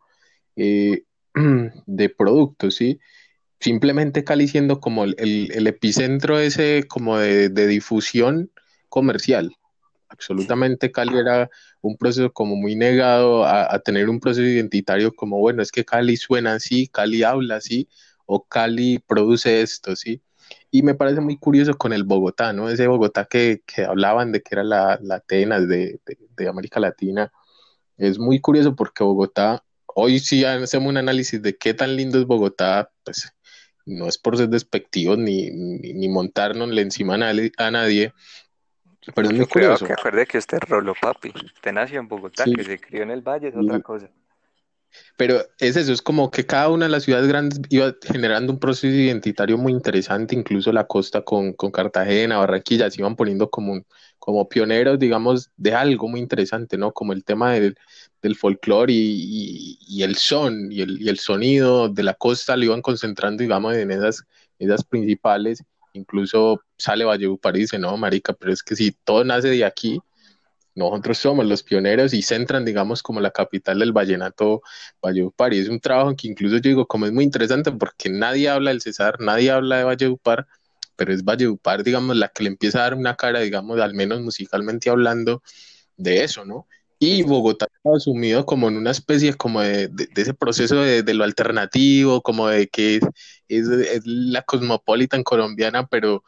eh, 0.57 1.05
de 1.87 2.09
productos, 2.11 2.75
¿sí? 2.75 3.01
Simplemente 3.65 4.25
Cali 4.25 4.47
siendo 4.47 4.79
como 4.79 5.05
el, 5.05 5.67
epicentro 5.67 6.39
ese 6.39 6.85
como 6.87 7.17
de, 7.17 7.49
difusión 7.49 8.51
comercial. 8.91 9.57
Absolutamente 10.11 10.93
Cali 10.93 11.17
era 11.17 11.49
un 11.81 11.97
proceso 11.97 12.31
como 12.31 12.57
muy 12.57 12.77
negado 12.77 13.45
a, 13.45 13.75
a, 13.75 13.79
tener 13.79 14.11
un 14.11 14.21
proceso 14.21 14.47
identitario 14.47 15.15
como, 15.15 15.39
bueno, 15.39 15.63
es 15.63 15.73
que 15.73 15.87
Cali 15.87 16.19
suena 16.19 16.53
así, 16.53 16.89
Cali 16.89 17.23
habla 17.23 17.57
así, 17.57 17.89
o 18.27 18.45
Cali 18.45 18.99
produce 18.99 19.63
esto, 19.63 19.97
¿sí? 19.97 20.21
Y 20.71 20.83
me 20.83 20.95
parece 20.95 21.23
muy 21.23 21.39
curioso 21.39 21.73
con 21.79 21.95
el 21.95 22.05
Bogotá, 22.05 22.53
¿no? 22.53 22.69
Ese 22.69 22.87
Bogotá 22.87 23.25
que, 23.25 23.63
que 23.67 23.85
hablaban 23.85 24.31
de 24.31 24.43
que 24.43 24.55
era 24.57 24.63
la, 24.63 24.99
la 25.03 25.17
Atenas 25.17 25.67
de, 25.67 26.01
de, 26.05 26.19
de 26.37 26.49
América 26.49 26.81
Latina. 26.81 27.33
Es 27.97 28.19
muy 28.19 28.41
curioso 28.41 28.77
porque 28.77 29.05
Bogotá, 29.05 29.65
hoy 29.87 30.19
sí 30.19 30.45
hacemos 30.45 30.91
un 30.91 30.99
análisis 30.99 31.41
de 31.41 31.57
qué 31.57 31.73
tan 31.73 31.97
lindo 31.97 32.19
es 32.19 32.27
Bogotá, 32.27 32.91
pues 33.05 33.35
no 33.87 34.07
es 34.07 34.19
por 34.19 34.37
ser 34.37 34.49
despectivos 34.49 35.19
ni, 35.19 35.51
ni, 35.51 35.93
ni 35.93 36.09
montarnos 36.09 36.77
encima 36.77 37.15
a 37.15 37.71
nadie, 37.71 38.13
pero 39.15 39.29
es 39.29 39.35
muy 39.35 39.47
curioso. 39.47 39.87
que 39.87 39.93
acuerde 39.93 40.27
que 40.27 40.39
usted 40.39 40.59
rolo 40.67 40.95
papi, 41.01 41.33
usted 41.45 41.73
nació 41.73 42.01
en 42.01 42.09
Bogotá, 42.09 42.45
sí. 42.45 42.55
que 42.55 42.65
se 42.65 42.79
crió 42.79 43.03
en 43.03 43.11
el 43.11 43.21
Valle, 43.21 43.49
es 43.49 43.57
otra 43.57 43.81
cosa. 43.81 44.11
Pero 45.17 45.41
es 45.59 45.77
eso, 45.77 45.93
es 45.93 46.03
como 46.03 46.31
que 46.31 46.47
cada 46.47 46.69
una 46.71 46.87
de 46.87 46.91
las 46.91 47.03
ciudades 47.03 47.29
grandes 47.29 47.61
iba 47.69 47.95
generando 48.01 48.53
un 48.53 48.61
proceso 48.61 48.87
identitario 48.87 49.59
muy 49.59 49.73
interesante, 49.73 50.37
incluso 50.37 50.73
la 50.73 50.87
costa 50.87 51.23
con, 51.23 51.53
con 51.53 51.73
Cartagena, 51.73 52.39
Barranquilla, 52.39 52.91
se 52.91 53.01
iban 53.01 53.17
poniendo 53.17 53.51
como, 53.51 53.85
como 54.19 54.49
pioneros, 54.49 54.99
digamos, 54.99 55.51
de 55.57 55.75
algo 55.75 56.09
muy 56.09 56.21
interesante, 56.21 56.79
¿no? 56.79 56.93
Como 56.93 57.13
el 57.13 57.25
tema 57.25 57.53
del, 57.53 57.77
del 58.25 58.37
folclore 58.37 58.91
y, 58.91 58.97
y, 58.97 59.79
y, 59.87 60.03
el 60.03 60.17
son 60.17 60.73
y 60.73 60.81
el, 60.81 61.01
y 61.01 61.11
el, 61.11 61.19
sonido 61.19 61.91
de 61.91 62.03
la 62.03 62.15
costa 62.15 62.57
lo 62.57 62.65
iban 62.65 62.81
concentrando, 62.81 63.43
digamos, 63.43 63.75
en 63.77 63.91
esas, 63.91 64.25
esas 64.59 64.83
principales. 64.83 65.63
Incluso 65.93 66.63
sale 66.79 67.05
Valledupar 67.05 67.55
y 67.57 67.61
dice, 67.61 67.79
no, 67.79 67.95
marica, 67.99 68.33
pero 68.33 68.51
es 68.51 68.63
que 68.63 68.77
si 68.77 68.93
todo 68.93 69.25
nace 69.25 69.49
de 69.49 69.65
aquí, 69.67 70.01
nosotros 70.75 71.19
somos 71.19 71.45
los 71.45 71.63
pioneros 71.63 72.15
y 72.15 72.23
centran, 72.23 72.65
digamos, 72.65 73.03
como 73.03 73.21
la 73.21 73.31
capital 73.31 73.79
del 73.79 73.93
vallenato 73.93 74.63
Valledupar. 75.03 75.53
Y 75.53 75.59
es 75.59 75.69
un 75.69 75.79
trabajo 75.79 76.17
que 76.17 76.27
incluso 76.27 76.57
yo 76.57 76.63
digo, 76.71 76.87
como 76.87 77.05
es 77.05 77.13
muy 77.13 77.25
interesante 77.25 77.73
porque 77.73 78.09
nadie 78.09 78.49
habla 78.49 78.71
del 78.71 78.81
César, 78.81 79.21
nadie 79.21 79.51
habla 79.51 79.77
de 79.79 79.85
Valledupar, 79.85 80.47
pero 80.97 81.13
es 81.13 81.25
Valledupar, 81.25 81.85
digamos, 81.85 82.17
la 82.17 82.29
que 82.29 82.45
le 82.45 82.49
empieza 82.49 82.79
a 82.79 82.83
dar 82.85 82.95
una 82.95 83.17
cara, 83.17 83.41
digamos, 83.41 83.79
al 83.81 83.93
menos 83.93 84.23
musicalmente 84.23 84.89
hablando, 84.89 85.43
de 85.97 86.25
eso, 86.25 86.45
¿no? 86.45 86.67
Y 87.07 87.23
Bogotá 87.23 87.67
está 87.71 87.91
asumido 87.95 88.47
como 88.47 88.69
en 88.69 88.79
una 88.79 88.91
especie 88.91 89.35
como 89.35 89.61
de, 89.61 89.91
ese 90.17 90.33
proceso 90.33 90.77
de, 90.81 91.15
lo 91.15 91.25
alternativo, 91.25 92.23
como 92.23 92.49
de 92.49 92.69
que 92.69 92.97
es, 93.49 93.69
es, 93.69 94.07
la 94.07 94.41
cosmopolitan 94.41 95.23
colombiana, 95.23 95.87
pero 95.87 96.25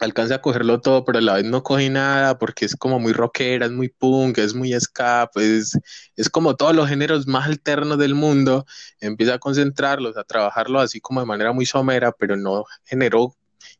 alcanza 0.00 0.36
a 0.36 0.40
cogerlo 0.40 0.80
todo, 0.80 1.04
pero 1.04 1.18
a 1.18 1.20
la 1.20 1.34
vez 1.34 1.44
no 1.44 1.62
coge 1.62 1.90
nada 1.90 2.38
porque 2.38 2.64
es 2.64 2.74
como 2.74 2.98
muy 3.00 3.12
rockera, 3.12 3.66
es 3.66 3.72
muy 3.72 3.90
punk, 3.90 4.38
es 4.38 4.54
muy 4.54 4.72
ska, 4.80 5.28
pues 5.30 5.78
es 6.16 6.30
como 6.30 6.56
todos 6.56 6.74
los 6.74 6.88
géneros 6.88 7.26
más 7.26 7.46
alternos 7.46 7.98
del 7.98 8.14
mundo, 8.14 8.64
empieza 8.98 9.34
a 9.34 9.38
concentrarlos, 9.38 10.16
a 10.16 10.24
trabajarlos 10.24 10.84
así 10.84 11.02
como 11.02 11.20
de 11.20 11.26
manera 11.26 11.52
muy 11.52 11.66
somera, 11.66 12.12
pero 12.12 12.34
no 12.34 12.64
generó, 12.84 13.36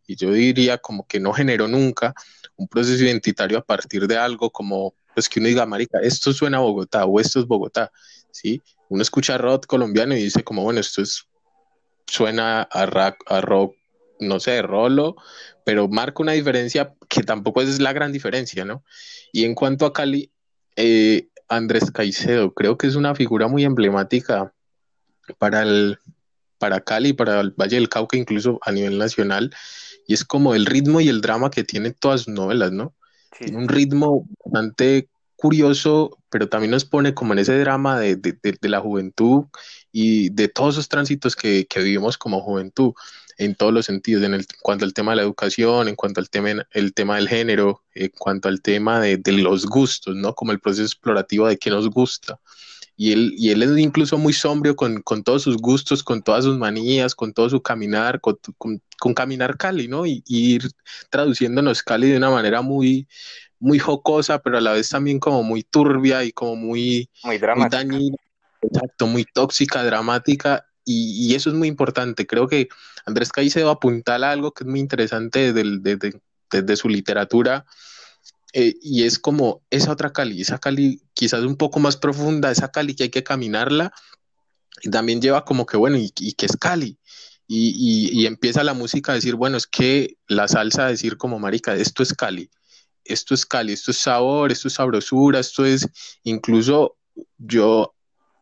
y 0.06 0.16
yo 0.16 0.30
diría 0.30 0.76
como 0.76 1.06
que 1.06 1.20
no 1.20 1.32
generó 1.32 1.68
nunca 1.68 2.14
un 2.56 2.68
proceso 2.68 3.02
identitario 3.02 3.56
a 3.56 3.64
partir 3.64 4.06
de 4.06 4.18
algo 4.18 4.50
como, 4.50 4.94
pues 5.14 5.28
que 5.28 5.40
uno 5.40 5.48
diga, 5.48 5.66
marica, 5.66 6.00
esto 6.00 6.32
suena 6.32 6.58
a 6.58 6.60
Bogotá 6.60 7.04
o 7.04 7.20
esto 7.20 7.40
es 7.40 7.46
Bogotá, 7.46 7.90
¿sí? 8.30 8.60
Uno 8.88 9.02
escucha 9.02 9.38
rock 9.38 9.66
colombiano 9.66 10.16
y 10.16 10.22
dice 10.22 10.44
como, 10.44 10.62
bueno, 10.62 10.80
esto 10.80 11.02
es, 11.02 11.24
suena 12.06 12.62
a, 12.62 12.86
rock, 12.86 13.74
no 14.20 14.40
sé, 14.40 14.62
rolo, 14.62 15.16
pero 15.64 15.88
marca 15.88 16.22
una 16.22 16.32
diferencia 16.32 16.94
que 17.08 17.22
tampoco 17.22 17.62
es 17.62 17.80
la 17.80 17.92
gran 17.92 18.12
diferencia, 18.12 18.64
¿no? 18.64 18.84
Y 19.32 19.44
en 19.44 19.54
cuanto 19.54 19.86
a 19.86 19.92
Cali, 19.92 20.30
eh, 20.76 21.28
Andrés 21.48 21.90
Caicedo, 21.90 22.52
creo 22.54 22.78
que 22.78 22.86
es 22.86 22.94
una 22.94 23.14
figura 23.14 23.48
muy 23.48 23.64
emblemática 23.64 24.52
para 25.38 25.62
el 25.62 25.98
para 26.58 26.80
Cali, 26.80 27.12
para 27.12 27.40
el 27.40 27.50
Valle 27.50 27.74
del 27.74 27.88
Cauca, 27.88 28.16
incluso 28.16 28.60
a 28.62 28.70
nivel 28.70 28.96
nacional, 28.96 29.52
y 30.06 30.14
es 30.14 30.24
como 30.24 30.54
el 30.54 30.64
ritmo 30.64 31.00
y 31.00 31.08
el 31.08 31.20
drama 31.20 31.50
que 31.50 31.64
tienen 31.64 31.92
todas 31.98 32.22
sus 32.22 32.34
novelas, 32.34 32.70
¿no? 32.70 32.94
Tiene 33.38 33.58
un 33.58 33.68
ritmo 33.68 34.26
bastante 34.44 35.08
curioso, 35.36 36.18
pero 36.30 36.48
también 36.48 36.70
nos 36.70 36.84
pone 36.84 37.14
como 37.14 37.32
en 37.32 37.40
ese 37.40 37.58
drama 37.58 37.98
de, 37.98 38.38
la 38.62 38.80
juventud 38.80 39.44
y 39.90 40.30
de 40.30 40.48
todos 40.48 40.74
esos 40.74 40.88
tránsitos 40.88 41.34
que, 41.34 41.66
que 41.66 41.80
vivimos 41.80 42.16
como 42.16 42.40
juventud 42.40 42.94
en 43.38 43.54
todos 43.54 43.72
los 43.72 43.86
sentidos, 43.86 44.22
en, 44.24 44.34
el, 44.34 44.46
cuanto 44.60 44.84
al 44.84 44.94
tema 44.94 45.12
de 45.12 45.16
la 45.16 45.22
educación, 45.22 45.88
en 45.88 45.96
cuanto 45.96 46.20
al 46.20 46.30
tema, 46.30 46.66
el 46.70 46.94
tema 46.94 47.16
del 47.16 47.28
género, 47.28 47.82
en 47.94 48.10
cuanto 48.16 48.48
al 48.48 48.62
tema 48.62 49.00
de, 49.00 49.20
los 49.32 49.66
gustos, 49.66 50.14
¿no? 50.14 50.34
Como 50.34 50.52
el 50.52 50.60
proceso 50.60 50.84
explorativo 50.84 51.46
de 51.46 51.58
qué 51.58 51.70
nos 51.70 51.88
gusta. 51.90 52.38
Y 53.02 53.10
él, 53.10 53.34
y 53.36 53.50
él 53.50 53.64
es 53.64 53.76
incluso 53.78 54.16
muy 54.16 54.32
sombrio 54.32 54.76
con, 54.76 55.02
todos 55.24 55.42
sus 55.42 55.56
gustos, 55.56 56.04
con 56.04 56.22
todas 56.22 56.44
sus 56.44 56.56
manías, 56.56 57.16
con 57.16 57.32
todo 57.32 57.50
su 57.50 57.60
caminar, 57.60 58.20
con, 58.20 58.38
caminar 59.12 59.56
Cali, 59.56 59.88
¿no? 59.88 60.06
Y, 60.06 60.22
ir 60.24 60.70
traduciéndonos 61.10 61.82
Cali 61.82 62.12
de 62.12 62.18
una 62.18 62.30
manera 62.30 62.62
muy, 62.62 63.08
muy 63.58 63.80
jocosa, 63.80 64.40
pero 64.40 64.58
a 64.58 64.60
la 64.60 64.70
vez 64.70 64.88
también 64.88 65.18
como 65.18 65.42
muy 65.42 65.64
turbia 65.64 66.22
y 66.22 66.30
como 66.30 66.54
muy, 66.54 67.10
muy, 67.24 67.40
muy 67.40 67.68
dañina, 67.68 68.16
exacto, 68.60 69.08
muy 69.08 69.24
tóxica, 69.24 69.82
dramática, 69.82 70.64
y, 70.84 71.34
eso 71.34 71.50
es 71.50 71.56
muy 71.56 71.66
importante. 71.66 72.24
Creo 72.24 72.46
que 72.46 72.68
Andrés 73.04 73.32
Caicedo 73.32 73.70
apuntala 73.70 74.30
algo 74.30 74.52
que 74.52 74.62
es 74.62 74.70
muy 74.70 74.78
interesante 74.78 75.52
desde, 75.52 76.76
su 76.76 76.88
literatura, 76.88 77.64
eh, 78.52 78.74
y 78.82 79.04
es 79.04 79.18
como 79.18 79.62
esa 79.70 79.92
otra 79.92 80.12
Cali, 80.12 80.40
esa 80.42 80.58
Cali 80.58 81.02
quizás 81.14 81.42
un 81.42 81.56
poco 81.56 81.80
más 81.80 81.96
profunda, 81.96 82.50
esa 82.50 82.70
Cali 82.70 82.94
que 82.94 83.04
hay 83.04 83.10
que 83.10 83.24
caminarla, 83.24 83.92
y 84.82 84.90
también 84.90 85.20
lleva 85.20 85.44
como 85.44 85.66
que, 85.66 85.76
bueno, 85.76 85.96
¿y, 85.98 86.10
qué 86.10 86.46
es 86.46 86.56
Cali? 86.56 86.98
Y, 87.46 88.10
y, 88.12 88.26
empieza 88.26 88.64
la 88.64 88.74
música 88.74 89.12
a 89.12 89.14
decir, 89.16 89.34
bueno, 89.34 89.56
es 89.56 89.66
que 89.66 90.16
la 90.26 90.48
salsa 90.48 90.86
a 90.86 90.88
decir 90.88 91.16
como 91.18 91.38
marica, 91.38 91.74
esto 91.74 92.02
es 92.02 92.14
Cali, 92.14 92.50
esto 93.04 93.34
es 93.34 93.46
Cali, 93.46 93.72
esto 93.72 93.90
es 93.90 93.98
sabor, 93.98 94.52
esto 94.52 94.68
es 94.68 94.74
sabrosura, 94.74 95.38
esto 95.40 95.64
es 95.64 95.86
incluso 96.24 96.96
yo 97.38 97.94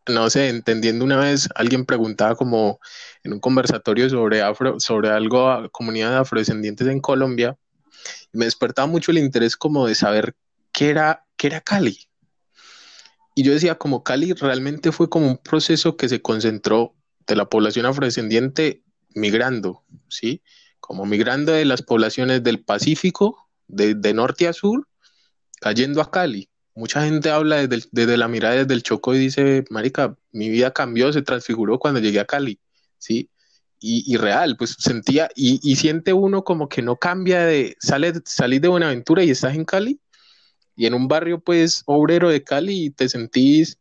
no 0.07 0.29
sé, 0.29 0.49
entendiendo 0.49 1.05
una 1.05 1.17
vez, 1.17 1.47
alguien 1.55 1.85
preguntaba 1.85 2.35
como 2.35 2.79
en 3.23 3.33
un 3.33 3.39
conversatorio 3.39 4.09
sobre 4.09 4.41
afro, 4.41 4.79
sobre 4.79 5.09
algo 5.09 5.49
a 5.49 5.69
comunidad 5.69 6.11
de 6.11 6.17
afrodescendientes 6.17 6.87
en 6.87 6.99
Colombia, 6.99 7.57
y 7.69 7.70
me 8.31 8.45
despertaba 8.45 8.87
mucho 8.87 9.11
el 9.11 9.17
interés 9.17 9.55
como 9.55 9.87
de 9.87 9.95
saber 9.95 10.35
qué 10.71 10.89
era, 10.89 11.25
qué 11.37 11.47
era 11.47 11.61
Cali. 11.61 12.07
Y 13.35 13.43
yo 13.43 13.53
decía, 13.53 13.75
como 13.75 14.03
Cali 14.03 14.33
realmente 14.33 14.91
fue 14.91 15.09
como 15.09 15.27
un 15.27 15.37
proceso 15.37 15.97
que 15.97 16.09
se 16.09 16.21
concentró 16.21 16.95
de 17.27 17.35
la 17.35 17.45
población 17.45 17.85
afrodescendiente 17.85 18.83
migrando, 19.13 19.83
¿sí? 20.09 20.41
Como 20.79 21.05
migrando 21.05 21.51
de 21.53 21.65
las 21.65 21.81
poblaciones 21.81 22.43
del 22.43 22.63
Pacífico, 22.63 23.49
de, 23.67 23.95
de 23.95 24.13
norte 24.13 24.47
a 24.47 24.53
sur, 24.53 24.87
cayendo 25.59 26.01
a 26.01 26.11
Cali 26.11 26.51
mucha 26.75 27.03
gente 27.03 27.29
habla 27.29 27.67
desde, 27.67 28.17
la 28.17 28.27
mirada 28.27 28.55
desde 28.55 28.73
el 28.73 28.83
Choco 28.83 29.13
y 29.13 29.19
dice, 29.19 29.65
marica, 29.69 30.15
mi 30.31 30.49
vida 30.49 30.71
cambió, 30.71 31.11
se 31.11 31.21
transfiguró 31.21 31.79
cuando 31.79 31.99
llegué 31.99 32.19
a 32.19 32.25
Cali, 32.25 32.59
¿sí? 32.97 33.29
Y, 33.83 34.15
real, 34.17 34.57
pues 34.57 34.75
sentía, 34.77 35.29
y, 35.35 35.75
siente 35.75 36.13
uno 36.13 36.43
como 36.43 36.69
que 36.69 36.83
no 36.83 36.97
cambia 36.97 37.45
de, 37.45 37.75
sale, 37.79 38.13
salir 38.25 38.61
de 38.61 38.67
Buenaventura 38.67 39.23
y 39.23 39.31
estás 39.31 39.55
en 39.55 39.65
Cali, 39.65 39.99
y 40.75 40.85
en 40.85 40.93
un 40.93 41.07
barrio 41.07 41.39
pues 41.39 41.81
obrero 41.87 42.29
de 42.29 42.43
Cali 42.43 42.85
y 42.85 42.89
te 42.91 43.09
sentís 43.09 43.79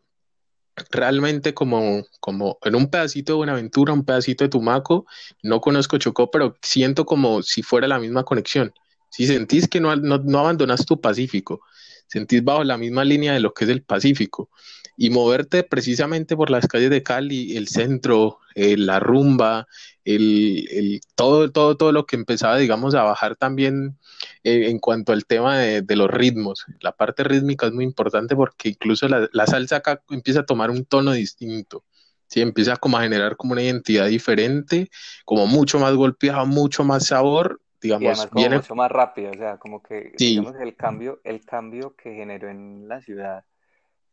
realmente 0.91 1.53
como, 1.55 2.05
como 2.21 2.59
en 2.63 2.75
un 2.75 2.89
pedacito 2.89 3.33
de 3.33 3.39
Buenaventura, 3.39 3.93
un 3.93 4.05
pedacito 4.05 4.45
de 4.45 4.49
Tumaco, 4.49 5.07
no 5.43 5.61
conozco 5.61 5.99
Chocó, 5.99 6.31
pero 6.31 6.57
siento 6.63 7.05
como 7.05 7.43
si 7.43 7.63
fuera 7.63 7.87
la 7.87 7.99
misma 7.99 8.25
conexión. 8.25 8.73
Si 9.11 9.27
sentís 9.27 9.69
que 9.69 9.81
no, 9.81 9.95
no, 9.97 10.19
no 10.19 10.39
abandonas 10.39 10.87
tu 10.87 11.01
Pacífico, 11.01 11.61
sentís 12.07 12.43
bajo 12.43 12.65
la 12.65 12.79
misma 12.79 13.05
línea 13.05 13.33
de 13.33 13.41
lo 13.41 13.53
que 13.53 13.65
es 13.65 13.71
el 13.71 13.83
Pacífico. 13.83 14.51
Y 14.97 15.11
moverte 15.11 15.63
precisamente 15.63 16.37
por 16.37 16.51
las 16.51 16.67
calles 16.67 16.91
de 16.91 17.03
Cali, 17.03 17.57
el 17.57 17.69
centro, 17.69 18.39
eh, 18.55 18.77
la 18.77 19.01
rumba, 19.01 19.67
el, 20.05 21.01
todo, 21.15 21.51
todo, 21.51 21.77
todo 21.77 21.93
lo 21.93 22.07
que 22.07 22.17
empezaba, 22.17 22.57
digamos, 22.57 22.95
a 22.95 23.03
bajar 23.03 23.37
también 23.37 23.99
eh, 24.45 24.69
en 24.69 24.79
cuanto 24.79 25.13
al 25.13 25.25
tema 25.25 25.59
de, 25.59 25.97
los 25.97 26.11
ritmos. 26.11 26.67
La 26.81 26.93
parte 26.93 27.25
rítmica 27.25 27.67
es 27.67 27.73
muy 27.73 27.85
importante 27.85 28.37
porque 28.37 28.71
incluso 28.71 29.09
la, 29.09 29.47
salsa 29.47 29.77
acá 29.77 30.03
empieza 30.11 30.41
a 30.41 30.47
tomar 30.47 30.71
un 30.71 30.85
tono 30.85 31.13
distinto. 31.13 31.85
¿sí? 32.27 32.41
Empieza 32.41 32.77
como 32.77 32.99
a 32.99 33.03
generar 33.03 33.37
como 33.37 33.53
una 33.53 33.63
identidad 33.63 34.07
diferente, 34.07 34.91
como 35.25 35.47
mucho 35.47 35.79
más 35.79 35.95
golpeada, 35.95 36.45
mucho 36.45 36.85
más 36.85 37.07
sabor 37.07 37.61
digamos, 37.81 38.29
viene... 38.33 38.57
mucho 38.57 38.75
más 38.75 38.91
rápido, 38.91 39.31
o 39.31 39.35
sea, 39.35 39.57
como 39.57 39.83
que 39.83 40.13
digamos 40.19 40.55
el 40.61 40.75
cambio, 40.77 41.21
el 41.25 41.45
cambio 41.45 41.95
que 41.97 42.15
generó 42.15 42.49
en 42.49 42.89
la 42.89 43.01
ciudad, 43.01 43.45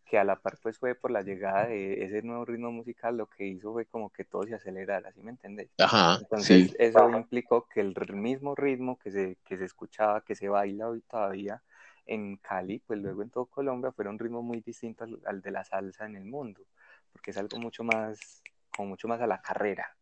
que 0.10 0.18
a 0.18 0.24
la 0.24 0.38
par 0.38 0.58
pues 0.62 0.78
fue 0.78 0.96
por 0.96 1.12
la 1.12 1.22
llegada 1.22 1.68
de 1.68 2.04
ese 2.04 2.22
nuevo 2.22 2.46
ritmo 2.46 2.72
musical, 2.72 3.18
lo 3.18 3.28
que 3.28 3.46
hizo 3.46 3.74
fue 3.74 3.86
como 3.86 4.10
que 4.10 4.24
todo 4.24 4.44
se 4.44 4.56
acelerara, 4.56 5.12
¿sí 5.12 5.22
me 5.22 5.32
entendés? 5.32 5.70
Ajá, 5.78 6.18
Entonces 6.22 6.76
eso 6.80 7.10
implicó 7.10 7.68
que 7.68 7.82
el 7.82 7.96
mismo 8.14 8.56
ritmo 8.56 8.98
que 8.98 9.12
se, 9.12 9.38
que 9.46 9.58
se 9.58 9.66
escuchaba, 9.66 10.22
que 10.22 10.36
se 10.36 10.50
baila 10.50 10.88
hoy 10.90 11.02
todavía 11.02 11.62
en 12.06 12.38
Cali, 12.38 12.80
pues 12.80 13.00
luego 13.00 13.22
en 13.22 13.30
todo 13.30 13.46
Colombia 13.46 13.92
fuera 13.92 14.10
un 14.10 14.20
ritmo 14.20 14.42
muy 14.42 14.62
distinto 14.62 15.04
al, 15.04 15.20
al 15.26 15.42
de 15.42 15.52
la 15.52 15.66
salsa 15.66 16.06
en 16.06 16.16
el 16.16 16.26
mundo, 16.26 16.62
porque 17.12 17.32
es 17.32 17.38
algo 17.38 17.60
mucho 17.60 17.84
más, 17.84 18.42
como 18.76 18.90
mucho 18.90 19.08
más 19.08 19.20
a 19.22 19.28
la 19.28 19.42
carrera. 19.42 19.98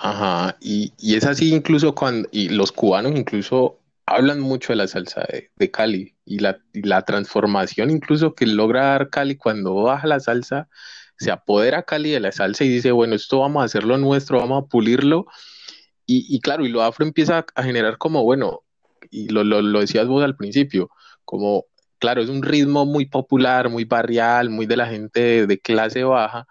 Ajá, 0.00 0.56
y, 0.60 0.92
es 1.16 1.24
así 1.24 1.52
incluso 1.52 1.92
cuando, 1.94 2.28
y 2.30 2.48
los 2.50 2.70
cubanos 2.70 3.12
incluso 3.16 3.80
hablan 4.08 4.40
mucho 4.40 4.72
de 4.72 4.76
la 4.76 4.88
salsa 4.88 5.26
de, 5.56 5.70
Cali 5.70 6.16
y 6.24 6.38
la, 6.38 7.02
transformación 7.02 7.90
incluso 7.90 8.34
que 8.34 8.46
logra 8.46 8.86
dar 8.86 9.10
Cali 9.10 9.36
cuando 9.36 9.74
baja 9.74 10.06
la 10.06 10.20
salsa, 10.20 10.68
se 11.16 11.30
apodera 11.30 11.82
Cali 11.82 12.10
de 12.10 12.20
la 12.20 12.32
salsa 12.32 12.64
y 12.64 12.68
dice, 12.68 12.92
bueno, 12.92 13.14
esto 13.14 13.40
vamos 13.40 13.62
a 13.62 13.66
hacerlo 13.66 13.98
nuestro, 13.98 14.38
vamos 14.38 14.64
a 14.64 14.66
pulirlo. 14.68 15.26
Y, 16.10 16.40
claro, 16.40 16.64
y 16.64 16.70
lo 16.70 16.82
afro 16.82 17.04
empieza 17.04 17.44
a 17.54 17.62
generar 17.62 17.98
como, 17.98 18.22
bueno, 18.22 18.62
y 19.10 19.28
lo, 19.28 19.44
lo, 19.44 19.80
decías 19.80 20.06
vos 20.06 20.24
al 20.24 20.36
principio, 20.36 20.90
como, 21.26 21.66
claro, 21.98 22.22
es 22.22 22.30
un 22.30 22.42
ritmo 22.42 22.86
muy 22.86 23.04
popular, 23.04 23.68
muy 23.68 23.84
barrial, 23.84 24.48
muy 24.48 24.64
de 24.64 24.76
la 24.78 24.86
gente 24.86 25.46
de 25.46 25.60
clase 25.60 26.04
baja, 26.04 26.46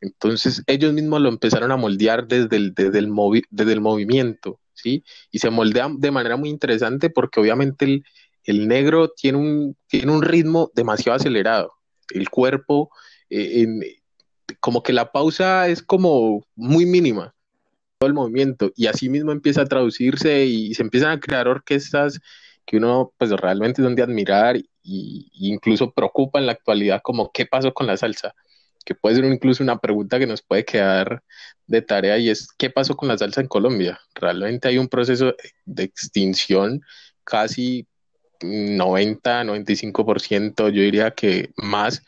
entonces 0.00 0.62
ellos 0.66 0.92
mismos 0.92 1.20
lo 1.20 1.28
empezaron 1.28 1.72
a 1.72 1.76
moldear 1.76 2.26
desde 2.26 2.56
el, 2.56 2.74
desde 2.74 2.98
el, 2.98 3.12
desde 3.50 3.72
el 3.72 3.80
movimiento, 3.80 4.60
¿sí? 4.82 5.04
Y 5.30 5.38
se 5.38 5.50
moldea 5.50 5.88
de 5.96 6.10
manera 6.10 6.36
muy 6.36 6.48
interesante 6.48 7.10
porque 7.10 7.40
obviamente 7.40 7.84
el, 7.84 8.04
el 8.44 8.66
negro 8.66 9.10
tiene 9.10 9.38
un, 9.38 9.76
tiene 9.86 10.10
un 10.10 10.22
ritmo 10.22 10.70
demasiado 10.74 11.16
acelerado. 11.16 11.74
El 12.10 12.30
cuerpo, 12.30 12.90
eh, 13.28 13.66
como 14.60 14.82
que 14.82 14.94
la 14.94 15.12
pausa 15.12 15.68
es 15.68 15.82
como 15.82 16.46
muy 16.56 16.86
mínima, 16.86 17.34
todo 17.98 18.08
el 18.08 18.14
movimiento, 18.14 18.72
y 18.74 18.86
así 18.86 19.08
mismo 19.10 19.32
empieza 19.32 19.62
a 19.62 19.66
traducirse 19.66 20.46
y 20.46 20.72
se 20.74 20.82
empiezan 20.82 21.10
a 21.10 21.20
crear 21.20 21.46
orquestas 21.48 22.20
que 22.64 22.76
uno 22.76 23.12
pues 23.18 23.30
realmente 23.32 23.82
es 23.82 23.84
donde 23.84 24.02
admirar 24.02 24.56
y, 24.56 25.30
incluso 25.34 25.92
preocupa 25.92 26.38
en 26.38 26.46
la 26.46 26.52
actualidad 26.52 27.02
como 27.02 27.30
qué 27.30 27.44
pasó 27.44 27.74
con 27.74 27.86
la 27.86 27.98
salsa, 27.98 28.34
que 28.88 28.94
puede 28.94 29.16
ser 29.16 29.26
incluso 29.26 29.62
una 29.62 29.80
pregunta 29.80 30.18
que 30.18 30.26
nos 30.26 30.40
puede 30.40 30.64
quedar 30.64 31.22
de 31.66 31.82
tarea 31.82 32.16
y 32.16 32.30
es 32.30 32.48
qué 32.56 32.70
pasó 32.70 32.96
con 32.96 33.06
la 33.08 33.18
salsa 33.18 33.42
en 33.42 33.46
Colombia. 33.46 34.00
Realmente 34.14 34.66
hay 34.66 34.78
un 34.78 34.88
proceso 34.88 35.34
de 35.66 35.82
extinción 35.82 36.80
casi 37.22 37.86
90, 38.40 39.44
95%, 39.44 40.70
yo 40.70 40.80
diría 40.80 41.10
que 41.10 41.50
más, 41.56 42.02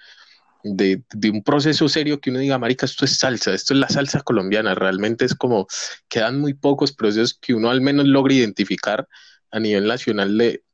de, 0.62 1.02
de, 1.12 1.28
un 1.28 1.42
proceso 1.42 1.86
serio 1.86 2.18
que 2.18 2.30
uno 2.30 2.38
diga, 2.38 2.56
marica, 2.56 2.86
esto 2.86 3.04
es 3.04 3.18
salsa, 3.18 3.52
esto 3.52 3.74
es 3.74 3.80
la 3.80 3.90
salsa 3.90 4.22
colombiana, 4.22 4.74
realmente 4.74 5.26
es 5.26 5.34
como, 5.34 5.66
quedan 6.08 6.40
muy 6.40 6.54
pocos 6.54 6.94
procesos 6.94 7.34
que 7.34 7.52
uno 7.52 7.68
al 7.68 7.82
menos 7.82 8.06
logra 8.06 8.32
identificar 8.32 9.06
a 9.50 9.60
nivel 9.60 9.86
nacional 9.86 10.38
de, 10.38 10.64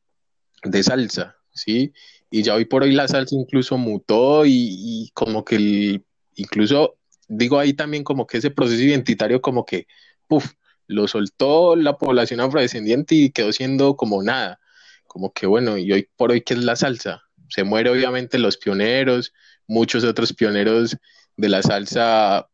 de 0.62 0.82
salsa, 0.84 1.36
¿sí? 1.52 1.92
Y 2.36 2.42
ya 2.42 2.54
hoy 2.54 2.66
por 2.66 2.82
hoy 2.82 2.92
la 2.92 3.08
salsa 3.08 3.34
incluso 3.34 3.78
mutó 3.78 4.44
y, 4.44 5.10
como 5.14 5.42
que 5.42 5.56
el, 5.56 6.04
incluso 6.34 6.98
digo 7.28 7.58
ahí 7.58 7.72
también 7.72 8.04
como 8.04 8.26
que 8.26 8.36
ese 8.36 8.50
proceso 8.50 8.82
identitario 8.82 9.40
como 9.40 9.64
que, 9.64 9.86
puff, 10.28 10.52
lo 10.86 11.08
soltó 11.08 11.76
la 11.76 11.96
población 11.96 12.40
afrodescendiente 12.40 13.14
y 13.14 13.30
quedó 13.30 13.52
siendo 13.54 13.96
como 13.96 14.22
nada, 14.22 14.60
como 15.06 15.32
que 15.32 15.46
bueno, 15.46 15.78
y 15.78 15.90
hoy 15.90 16.10
por 16.14 16.30
hoy, 16.30 16.42
¿qué 16.42 16.52
es 16.52 16.62
la 16.62 16.76
salsa? 16.76 17.22
Se 17.48 17.64
muere 17.64 17.88
obviamente 17.88 18.38
los 18.38 18.58
pioneros, 18.58 19.32
muchos 19.66 20.04
otros 20.04 20.34
pioneros 20.34 20.94
de 21.38 21.48
la 21.48 21.62
salsa 21.62 22.50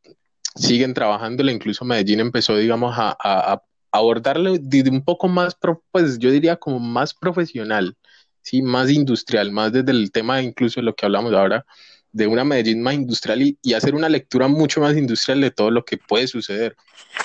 siguen 0.55 0.95
trabajándola, 0.95 1.51
incluso 1.51 1.85
Medellín 1.85 2.21
empezó, 2.21 2.57
digamos, 2.57 2.95
a, 2.97 3.17
a, 3.21 3.65
abordarlo 3.91 4.55
de 4.59 4.89
un 4.89 5.05
poco 5.05 5.27
más, 5.27 5.57
pues 5.91 6.21
yo 6.21 6.31
diría 6.31 6.55
como 6.55 6.79
más 6.79 7.15
profesional, 7.15 7.97
¿sí? 8.43 8.63
más 8.63 8.91
industrial, 8.91 9.51
más 9.53 9.73
desde 9.73 9.93
el 9.93 10.11
tema 10.13 10.43
incluso 10.43 10.81
de 10.81 10.85
lo 10.85 10.95
que 10.95 11.07
hablamos 11.07 11.33
ahora, 11.33 11.65
de 12.13 12.27
una 12.27 12.45
Medellín 12.45 12.83
más 12.83 12.95
industrial 12.95 13.43
y, 13.43 13.75
hacer 13.75 13.95
una 13.95 14.09
lectura 14.09 14.47
mucho 14.49 14.81
más 14.81 14.97
industrial 14.97 15.41
de 15.41 15.51
todo 15.51 15.71
lo 15.71 15.85
que 15.85 15.97
puede 15.97 16.27
suceder. 16.27 16.77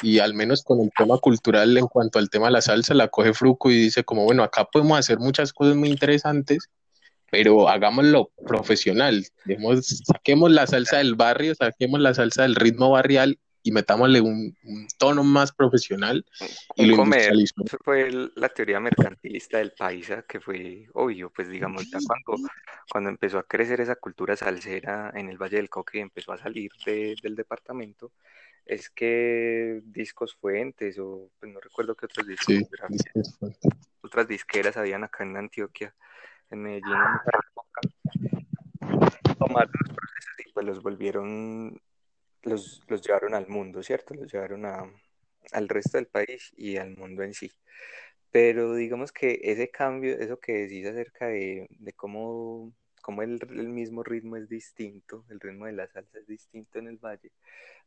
Y 0.01 0.19
al 0.19 0.33
menos 0.33 0.63
con 0.63 0.79
el 0.79 0.91
tema 0.97 1.17
cultural 1.17 1.77
en 1.77 1.88
cuanto 1.88 2.19
al 2.19 2.29
tema 2.29 2.47
de 2.47 2.53
la 2.53 2.62
salsa, 2.62 2.93
la 2.93 3.09
coge 3.09 3.33
Fruco 3.33 3.69
y 3.69 3.75
dice 3.75 4.03
como, 4.03 4.24
bueno, 4.24 4.43
acá 4.43 4.65
podemos 4.65 4.97
hacer 4.97 5.19
muchas 5.19 5.51
cosas 5.53 5.75
muy 5.75 5.89
interesantes 5.89 6.69
pero 7.29 7.67
hagámoslo 7.67 8.31
profesional. 8.45 9.25
saquemos 10.05 10.51
la 10.51 10.67
salsa 10.67 10.97
del 10.97 11.15
barrio, 11.15 11.55
saquemos 11.55 12.00
la 12.00 12.13
salsa 12.13 12.43
del 12.43 12.55
ritmo 12.55 12.91
barrial 12.91 13.38
y 13.67 13.71
metámosle 13.71 14.21
un, 14.21 14.55
tono 14.97 15.25
más 15.25 15.51
profesional 15.51 16.25
y 16.75 16.86
lo 16.86 16.95
comer. 16.95 17.33
Eso 17.33 17.77
fue 17.83 18.09
la 18.36 18.47
teoría 18.47 18.79
mercantilista 18.79 19.57
del 19.57 19.74
país, 19.74 20.09
que 20.25 20.39
fue 20.39 20.88
obvio, 20.93 21.29
pues 21.29 21.50
digamos, 21.50 21.89
ya 21.91 22.00
cuando, 22.07 22.50
cuando 22.89 23.09
empezó 23.09 23.39
a 23.39 23.43
crecer 23.43 23.81
esa 23.81 23.97
cultura 23.97 24.38
salsera 24.38 25.12
en 25.13 25.27
el 25.27 25.38
Valle 25.38 25.57
del 25.57 25.69
Cauca 25.69 25.97
y 25.97 26.01
empezó 26.01 26.31
a 26.31 26.38
salir 26.38 26.71
del 26.86 27.36
departamento, 27.36 28.13
es 28.65 28.89
que 28.89 29.81
discos 29.83 30.33
fuentes 30.36 30.97
o 30.97 31.29
pues 31.38 31.51
no 31.51 31.59
recuerdo 31.59 31.93
qué 31.95 32.05
otros 32.05 32.25
discos, 32.25 32.69
otras 34.01 34.27
disqueras 34.29 34.77
habían 34.77 35.03
acá 35.03 35.25
en 35.25 35.36
Antioquia 35.36 35.93
en 36.51 36.63
Medellín 36.63 36.95
tomaron 39.38 39.71
los 39.81 39.95
procesos 39.95 40.33
y 40.45 40.51
pues 40.53 40.65
los 40.65 40.81
volvieron, 40.81 41.81
los, 42.48 42.82
los 42.88 43.01
llevaron 43.01 43.34
al 43.34 43.48
mundo, 43.48 43.84
¿cierto? 43.84 44.13
Los 44.13 44.32
llevaron 44.32 44.66
a, 44.66 44.92
al 45.51 45.70
resto 45.70 45.98
del 45.98 46.08
país 46.08 46.54
y 46.58 46.77
al 46.77 46.96
mundo 46.96 47.24
en 47.24 47.34
sí. 47.34 47.51
Pero 48.32 48.75
digamos 48.75 49.12
que 49.12 49.39
ese 49.44 49.70
cambio, 49.70 50.18
eso 50.20 50.39
que 50.39 50.54
decís 50.54 50.86
acerca 50.86 51.27
de, 51.27 51.68
de 51.70 51.94
cómo, 51.94 52.74
cómo 53.01 53.22
el, 53.22 53.39
el, 53.50 53.70
mismo 53.70 54.04
ritmo 54.04 54.38
es 54.38 54.50
distinto, 54.50 55.25
el 55.30 55.39
ritmo 55.39 55.66
de 55.66 55.74
la 55.74 55.88
salsa 55.88 56.20
es 56.20 56.27
distinto 56.27 56.80
en 56.80 56.88
el 56.88 56.98
valle, 56.98 57.32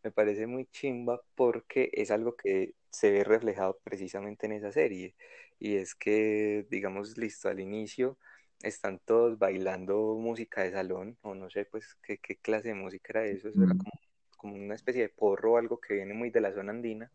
me 0.02 0.11
parece 0.11 0.47
muy 0.47 0.67
chimba 0.67 1.21
porque 1.35 1.90
es 1.93 2.11
algo 2.11 2.37
que 2.37 2.75
se 2.90 3.11
ve 3.11 3.25
reflejado 3.25 3.79
precisamente 3.85 4.47
en 4.47 4.52
esa 4.52 4.73
serie. 4.73 5.14
Y 5.59 5.76
es 5.76 5.95
que, 5.95 6.67
digamos, 6.71 7.19
listo, 7.19 7.49
al 7.49 7.61
inicio 7.61 8.19
están 8.63 8.99
todos 8.99 9.39
bailando 9.39 10.17
música 10.17 10.63
de 10.63 10.73
salón, 10.73 11.19
o 11.23 11.34
no 11.34 11.50
sé, 11.50 11.67
pues, 11.67 11.97
qué, 12.02 12.19
qué 12.19 12.37
clase 12.37 12.69
de 12.69 12.75
música 12.75 13.13
era 13.21 13.26
eso, 13.26 13.49
eso 13.49 13.63
era 13.63 13.75
como, 13.75 13.93
como, 14.41 14.55
una 14.55 14.75
especie 14.75 15.03
de 15.03 15.09
porro 15.09 15.53
o 15.53 15.57
algo 15.57 15.81
que 15.81 15.95
viene 15.95 16.15
muy 16.15 16.31
de 16.31 16.41
la 16.41 16.53
zona 16.53 16.71
andina. 16.71 17.11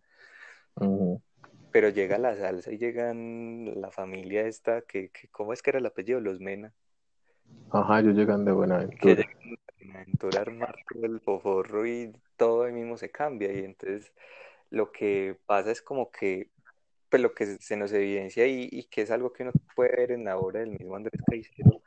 Pero 1.72 1.90
llega 1.90 2.18
la 2.18 2.36
salsa 2.36 2.72
y 2.72 2.78
llegan 2.78 3.82
la 3.82 3.92
familia 3.92 4.48
esta, 4.48 4.82
que, 4.82 5.10
que, 5.10 5.28
¿cómo 5.30 5.54
es 5.54 5.62
que 5.62 5.72
era 5.72 5.80
el 5.80 5.86
apellido? 5.86 6.20
Los 6.20 6.40
Mena. 6.40 6.74
Ajá, 7.72 8.00
ellos 8.00 8.16
llegan 8.16 8.46
de 8.46 8.52
Buenaventura. 8.52 9.00
Que 9.00 9.16
llegan 9.16 9.40
de 9.42 9.86
Buenaventura 9.86 10.42
armar 10.42 10.76
todo 10.92 11.06
el 11.06 11.20
poforro 11.20 11.86
y 11.86 12.14
todo 12.38 12.64
ahí 12.64 12.74
mismo 12.74 12.98
se 12.98 13.12
cambia. 13.12 13.52
Y 13.52 13.66
entonces 13.66 14.14
lo 14.70 14.92
que 14.92 15.38
pasa 15.46 15.72
es 15.72 15.82
como 15.82 16.12
que 16.12 16.50
pues 17.10 17.22
lo 17.22 17.34
que 17.34 17.46
se 17.46 17.78
nos 17.78 17.92
evidencia 17.94 18.48
y, 18.48 18.68
y, 18.72 18.86
que 18.86 19.02
es 19.02 19.12
algo 19.12 19.32
que 19.32 19.44
uno 19.44 19.52
puede 19.76 19.96
ver 19.96 20.12
en 20.12 20.26
la 20.26 20.38
obra 20.38 20.62
del 20.62 20.72
mismo 20.72 20.96
Andrés 20.96 21.22
Caicedo, 21.26 21.82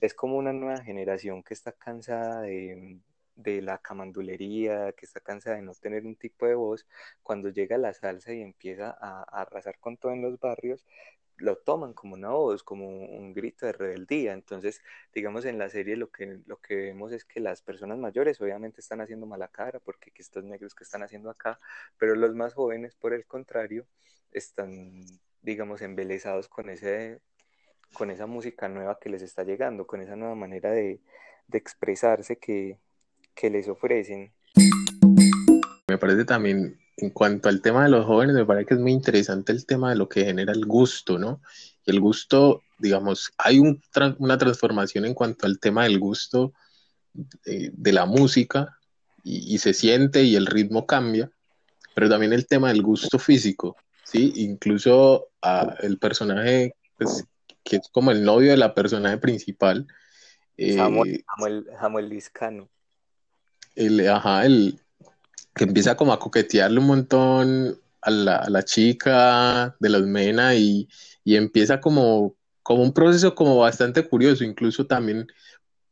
es 0.00 0.14
como 0.14 0.36
una 0.36 0.52
nueva 0.52 0.82
generación 0.82 1.42
que 1.42 1.54
está 1.54 1.72
cansada 1.72 2.42
de, 2.42 2.98
de 3.36 3.62
la 3.62 3.78
camandulería, 3.78 4.92
que 4.92 5.06
está 5.06 5.20
cansada 5.20 5.56
de 5.56 5.62
no 5.62 5.74
tener 5.74 6.06
un 6.06 6.16
tipo 6.16 6.46
de 6.46 6.54
voz, 6.54 6.86
cuando 7.22 7.48
llega 7.50 7.78
la 7.78 7.92
salsa 7.94 8.32
y 8.32 8.42
empieza 8.42 8.96
a, 9.00 9.22
arrasar 9.22 9.78
con 9.78 9.96
todo 9.96 10.12
en 10.12 10.22
los 10.22 10.38
barrios, 10.38 10.84
lo 11.36 11.56
toman 11.56 11.94
como 11.94 12.14
una 12.14 12.30
voz, 12.30 12.62
como 12.62 12.86
un 12.86 13.32
grito 13.34 13.66
de 13.66 13.72
rebeldía. 13.72 14.32
Entonces, 14.32 14.82
digamos, 15.12 15.44
en 15.44 15.58
la 15.58 15.68
serie 15.68 15.96
lo 15.96 16.10
que, 16.10 16.40
lo 16.46 16.58
que 16.60 16.76
vemos 16.76 17.12
es 17.12 17.24
que 17.24 17.40
las 17.40 17.62
personas 17.62 17.98
mayores 17.98 18.40
obviamente 18.40 18.80
están 18.80 19.00
haciendo 19.00 19.26
mala 19.26 19.48
cara, 19.48 19.80
porque 19.80 20.12
estos 20.16 20.44
negros 20.44 20.74
que 20.74 20.84
están 20.84 21.02
haciendo 21.02 21.30
acá, 21.30 21.58
pero 21.98 22.14
los 22.14 22.34
más 22.34 22.54
jóvenes, 22.54 22.94
por 22.94 23.14
el 23.14 23.26
contrario, 23.26 23.86
están, 24.30 25.04
digamos, 25.42 25.82
embelesados 25.82 26.48
con, 26.48 26.70
ese, 26.70 27.20
con 27.94 28.10
esa 28.10 28.26
música 28.26 28.68
nueva 28.68 28.98
que 29.00 29.10
les 29.10 29.22
está 29.22 29.44
llegando, 29.44 29.86
con 29.86 30.00
esa 30.00 30.16
nueva 30.16 30.34
manera 30.36 30.70
de, 30.70 31.00
de 31.48 31.58
expresarse 31.58 32.38
que, 32.38 32.78
que 33.34 33.50
les 33.50 33.68
ofrecen. 33.68 34.32
Me 35.86 35.98
parece 35.98 36.24
también, 36.24 36.78
en 36.96 37.10
cuanto 37.10 37.48
al 37.48 37.60
tema 37.60 37.84
de 37.84 37.90
los 37.90 38.06
jóvenes, 38.06 38.34
me 38.34 38.44
parece 38.44 38.66
que 38.66 38.74
es 38.74 38.80
muy 38.80 38.92
interesante 38.92 39.52
el 39.52 39.66
tema 39.66 39.90
de 39.90 39.96
lo 39.96 40.08
que 40.08 40.24
genera 40.24 40.52
el 40.52 40.64
gusto, 40.66 41.18
¿no? 41.18 41.40
Y 41.84 41.90
el 41.90 42.00
gusto, 42.00 42.62
digamos, 42.78 43.32
hay 43.38 43.58
un 43.58 43.80
una 44.18 44.38
transformación 44.38 45.04
en 45.04 45.14
cuanto 45.14 45.46
al 45.46 45.58
tema 45.58 45.84
del 45.84 45.98
gusto 45.98 46.52
de, 47.12 47.70
de 47.72 47.92
la 47.92 48.06
música 48.06 48.78
y, 49.22 49.54
y, 49.54 49.58
se 49.58 49.74
siente 49.74 50.22
y 50.22 50.36
el 50.36 50.46
ritmo 50.46 50.86
cambia, 50.86 51.30
pero 51.94 52.08
también 52.08 52.32
el 52.32 52.46
tema 52.46 52.68
del 52.68 52.82
gusto 52.82 53.18
físico. 53.18 53.76
Sí, 54.04 54.32
incluso 54.36 55.28
a 55.42 55.76
el 55.80 55.98
personaje, 55.98 56.76
pues, 56.98 57.24
que 57.64 57.76
es 57.76 57.88
como 57.90 58.10
el 58.10 58.22
novio 58.22 58.50
de 58.50 58.56
la 58.56 58.74
personaje 58.74 59.18
principal. 59.18 59.86
Eh, 60.56 60.74
Samuel, 60.74 61.24
Samuel, 61.80 62.08
Liscano. 62.08 62.68
El, 63.74 64.08
ajá, 64.08 64.46
el 64.46 64.78
que 65.54 65.64
empieza 65.64 65.96
como 65.96 66.12
a 66.12 66.18
coquetearle 66.18 66.78
un 66.80 66.86
montón 66.86 67.78
a 68.02 68.10
la, 68.10 68.62
chica 68.64 69.74
de 69.80 69.88
los 69.88 70.02
Mena 70.02 70.54
y, 70.54 70.88
y, 71.24 71.36
empieza 71.36 71.80
como, 71.80 72.36
como 72.62 72.82
un 72.82 72.92
proceso 72.92 73.34
como 73.34 73.56
bastante 73.58 74.06
curioso, 74.06 74.44
incluso 74.44 74.86
también 74.86 75.26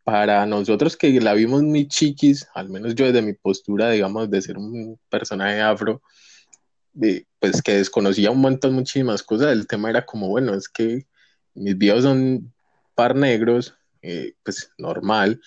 para 0.05 0.45
nosotros 0.47 0.97
que 0.97 1.21
la 1.21 1.35
vimos 1.35 1.63
muy 1.63 1.87
chiquis, 1.87 2.49
al 2.55 2.69
menos 2.69 2.95
yo 2.95 3.07
desde 3.07 3.23
mi 3.23 3.35
postura, 3.35 3.91
digamos, 3.91 4.31
de 4.31 4.43
ser 4.43 4.59
un 4.59 4.99
personaje 5.09 5.61
afro, 5.61 6.03
pues 7.39 7.63
que 7.63 7.77
desconocía 7.77 8.31
un 8.31 8.41
montón, 8.41 8.75
muchísimas 8.75 9.23
cosas. 9.23 9.53
El 9.53 9.67
tema 9.67 9.91
era 9.91 10.05
como, 10.05 10.29
bueno, 10.29 10.55
es 10.55 10.69
que 10.69 11.07
mis 11.55 11.79
videos 11.79 12.03
son 12.03 12.53
par 12.95 13.15
negros, 13.17 13.75
eh, 14.03 14.35
pues 14.43 14.71
normal, 14.79 15.41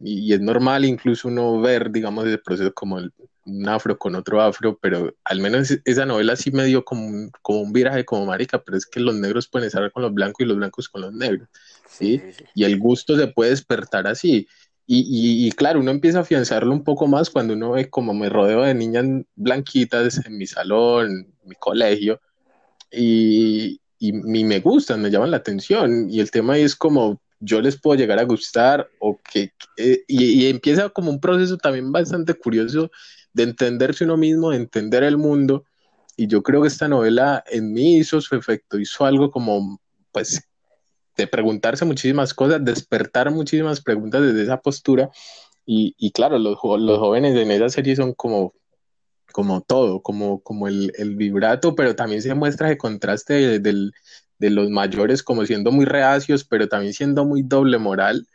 y, 0.00 0.32
es 0.32 0.40
normal 0.40 0.84
incluso 0.84 1.28
uno 1.28 1.60
ver, 1.60 1.90
digamos, 1.90 2.26
ese 2.26 2.38
proceso 2.38 2.72
como 2.72 3.00
un 3.44 3.68
afro 3.68 3.98
con 3.98 4.14
otro 4.14 4.40
afro, 4.40 4.78
pero 4.80 5.14
al 5.24 5.40
menos 5.40 5.70
esa 5.84 6.06
novela 6.06 6.36
sí 6.36 6.50
me 6.50 6.64
dio 6.64 6.84
como 6.84 7.06
un, 7.06 7.30
como 7.42 7.62
un 7.62 7.72
viraje 7.72 8.04
como 8.04 8.26
marica, 8.26 8.62
pero 8.62 8.76
es 8.76 8.86
que 8.86 9.00
los 9.00 9.14
negros 9.14 9.48
pueden 9.48 9.66
estar 9.66 9.90
con 9.92 10.02
los 10.02 10.12
blancos 10.12 10.40
y 10.40 10.44
los 10.44 10.56
blancos 10.56 10.88
con 10.88 11.02
los 11.02 11.12
negros, 11.12 11.48
¿sí? 11.88 12.18
sí, 12.18 12.32
sí. 12.32 12.44
Y 12.54 12.64
el 12.64 12.78
gusto 12.78 13.16
se 13.16 13.28
puede 13.28 13.50
despertar 13.50 14.06
así. 14.06 14.46
Y, 14.90 15.50
claro, 15.52 15.80
uno 15.80 15.90
empieza 15.90 16.16
a 16.16 16.20
afianzarlo 16.22 16.72
un 16.72 16.82
poco 16.82 17.06
más 17.06 17.28
cuando 17.28 17.52
uno 17.52 17.72
ve 17.72 17.90
como 17.90 18.14
me 18.14 18.30
rodeo 18.30 18.62
de 18.62 18.72
niñas 18.72 19.04
blanquitas 19.36 20.24
en 20.24 20.38
mi 20.38 20.46
salón, 20.46 21.10
en 21.10 21.34
mi 21.44 21.54
colegio, 21.56 22.22
y, 22.90 23.82
y, 23.98 24.12
me 24.12 24.60
gustan, 24.60 25.02
me 25.02 25.10
llaman 25.10 25.30
la 25.30 25.36
atención. 25.36 26.08
Y 26.08 26.20
el 26.20 26.30
tema 26.30 26.56
es 26.56 26.74
como 26.74 27.20
yo 27.40 27.60
les 27.60 27.80
puedo 27.80 27.98
llegar 27.98 28.18
a 28.18 28.24
gustar, 28.24 28.88
o 29.00 29.18
que, 29.18 29.52
eh, 29.76 30.02
y, 30.08 30.46
empieza 30.46 30.88
como 30.90 31.10
un 31.10 31.20
proceso 31.20 31.56
también 31.56 31.92
bastante 31.92 32.34
curioso 32.34 32.90
de 33.32 33.44
entenderse 33.44 34.04
uno 34.04 34.16
mismo, 34.16 34.50
de 34.50 34.56
entender 34.56 35.02
el 35.04 35.18
mundo. 35.18 35.64
Y 36.16 36.26
yo 36.26 36.42
creo 36.42 36.62
que 36.62 36.68
esta 36.68 36.88
novela 36.88 37.44
en 37.50 37.72
mí 37.72 37.96
hizo 37.98 38.20
su 38.20 38.34
efecto, 38.36 38.78
hizo 38.78 39.04
algo 39.04 39.30
como, 39.30 39.80
pues, 40.12 40.42
de 41.16 41.26
preguntarse 41.26 41.84
muchísimas 41.84 42.34
cosas, 42.34 42.64
despertar 42.64 43.30
muchísimas 43.30 43.80
preguntas 43.80 44.22
desde 44.22 44.42
esa 44.42 44.60
postura. 44.60 45.10
Y, 45.66 45.94
y 45.98 46.12
claro, 46.12 46.38
los, 46.38 46.58
los, 46.62 46.98
jóvenes 46.98 47.36
en 47.36 47.50
esa 47.50 47.68
serie 47.68 47.94
son 47.94 48.14
como, 48.14 48.54
como 49.32 49.60
todo, 49.60 50.02
como, 50.02 50.40
como 50.40 50.68
el, 50.68 50.92
vibrato, 51.16 51.74
pero 51.74 51.94
también 51.94 52.22
se 52.22 52.34
muestra 52.34 52.70
el 52.70 52.78
contraste 52.78 53.60
de, 53.60 53.90
de 54.38 54.50
los 54.50 54.70
mayores 54.70 55.22
como 55.22 55.44
siendo 55.46 55.72
muy 55.72 55.84
reacios, 55.84 56.44
pero 56.44 56.68
también 56.68 56.94
siendo 56.94 57.24
muy 57.24 57.42
doble 57.42 57.78
moral, 57.78 58.26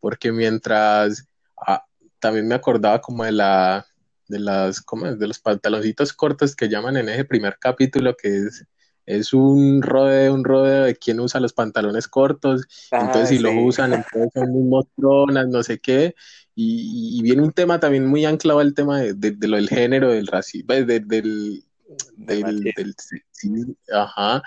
porque 0.00 0.32
mientras 0.32 1.28
ah, 1.66 1.84
también 2.18 2.48
me 2.48 2.54
acordaba 2.54 3.00
como 3.00 3.24
de 3.24 3.32
la 3.32 3.86
de 4.28 4.38
las 4.38 4.80
¿cómo 4.80 5.12
de 5.12 5.26
los 5.28 5.38
pantaloncitos 5.38 6.12
cortos 6.12 6.56
que 6.56 6.68
llaman 6.68 6.96
en 6.96 7.08
ese 7.08 7.24
primer 7.24 7.58
capítulo 7.58 8.16
que 8.16 8.28
es 8.28 8.66
es 9.06 9.32
un 9.32 9.82
rodeo, 9.82 10.32
un 10.32 10.44
rodeo 10.44 10.84
de 10.84 10.96
quién 10.96 11.20
usa 11.20 11.40
los 11.40 11.52
pantalones 11.52 12.06
cortos, 12.06 12.62
entonces 12.92 13.30
si 13.30 13.38
los 13.38 13.52
usan, 13.56 13.92
entonces 13.92 14.30
son 14.32 14.50
muy 14.52 14.62
mostronas, 14.62 15.48
no 15.48 15.62
sé 15.62 15.80
qué, 15.80 16.14
y, 16.54 17.20
viene 17.22 17.42
un 17.42 17.52
tema 17.52 17.80
también 17.80 18.06
muy 18.06 18.24
anclado 18.24 18.60
al 18.60 18.74
tema 18.74 19.00
de, 19.00 19.36
lo 19.48 19.56
del 19.56 19.68
género, 19.68 20.10
del 20.12 20.26
racismo, 20.26 20.68
pues, 20.68 20.86
del, 20.86 21.08
del, 21.08 21.64
del, 22.16 22.94
ajá, 23.92 24.42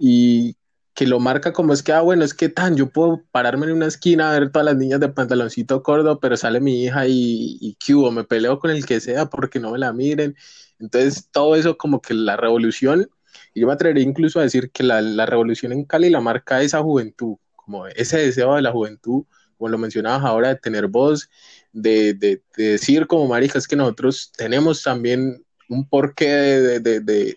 y 0.00 0.56
que 0.94 1.06
lo 1.06 1.20
marca 1.20 1.52
como 1.52 1.72
es 1.72 1.82
que, 1.82 1.92
ah, 1.92 2.00
bueno, 2.00 2.24
es 2.24 2.34
que 2.34 2.48
tan, 2.48 2.76
yo 2.76 2.90
puedo 2.90 3.22
pararme 3.30 3.66
en 3.66 3.72
una 3.72 3.86
esquina 3.86 4.30
a 4.30 4.38
ver 4.38 4.50
todas 4.50 4.66
las 4.66 4.76
niñas 4.76 5.00
de 5.00 5.08
pantaloncito 5.10 5.82
corto, 5.82 6.18
pero 6.20 6.36
sale 6.36 6.60
mi 6.60 6.84
hija 6.84 7.06
y, 7.06 7.58
y 7.60 7.76
¿qué 7.78 7.94
me 7.94 8.24
peleo 8.24 8.58
con 8.58 8.70
el 8.70 8.84
que 8.86 9.00
sea 9.00 9.26
porque 9.26 9.60
no 9.60 9.72
me 9.72 9.78
la 9.78 9.92
miren. 9.92 10.36
Entonces, 10.78 11.28
todo 11.30 11.54
eso 11.56 11.76
como 11.76 12.00
que 12.00 12.14
la 12.14 12.36
revolución 12.36 13.08
y 13.54 13.60
yo 13.60 13.66
me 13.66 13.72
atrevería 13.72 14.04
incluso 14.04 14.40
a 14.40 14.42
decir 14.42 14.70
que 14.70 14.82
la, 14.82 15.00
la 15.00 15.26
revolución 15.26 15.72
en 15.72 15.84
Cali 15.84 16.10
la 16.10 16.20
marca 16.20 16.62
esa 16.62 16.82
juventud, 16.82 17.36
como 17.56 17.86
ese 17.88 18.18
deseo 18.18 18.54
de 18.56 18.62
la 18.62 18.72
juventud, 18.72 19.24
como 19.58 19.68
lo 19.68 19.78
mencionabas 19.78 20.24
ahora, 20.24 20.48
de 20.48 20.56
tener 20.56 20.86
voz, 20.86 21.28
de, 21.72 22.14
de, 22.14 22.42
decir 22.56 23.06
como 23.06 23.28
maricas 23.28 23.66
que 23.68 23.76
nosotros 23.76 24.32
tenemos 24.36 24.82
también 24.82 25.44
un 25.68 25.88
porqué 25.88 26.28
de, 26.28 27.00
de 27.00 27.36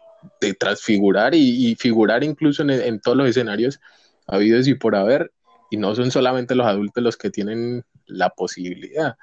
transfigurar 0.60 1.34
y, 1.36 1.76
figurar 1.76 2.24
incluso 2.24 2.64
en, 2.64 3.00
todos 3.00 3.18
los 3.18 3.30
escenarios 3.30 3.80
habidos 4.28 4.68
y 4.68 4.76
por 4.76 4.96
haber, 4.96 5.32
y 5.70 5.78
no 5.78 5.96
son 5.96 6.12
solamente 6.12 6.56
los 6.56 6.68
adultos 6.68 7.04
los 7.04 7.18
que 7.18 7.30
tienen 7.30 7.84
la 8.06 8.30
posibilidad 8.30 9.16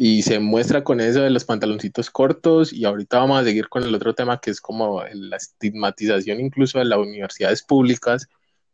y 0.00 0.22
se 0.22 0.38
muestra 0.38 0.84
con 0.84 1.00
eso 1.00 1.22
de 1.22 1.30
los 1.30 1.44
pantaloncitos 1.44 2.08
cortos 2.08 2.72
y 2.72 2.84
ahorita 2.84 3.18
vamos 3.18 3.40
a 3.40 3.44
seguir 3.44 3.68
con 3.68 3.82
el 3.82 3.92
otro 3.92 4.14
tema 4.14 4.40
que 4.40 4.50
es 4.50 4.60
como 4.60 5.02
la 5.12 5.36
estigmatización 5.36 6.40
incluso 6.40 6.78
de 6.78 6.84
las 6.84 7.00
universidades 7.00 7.64
públicas, 7.64 8.28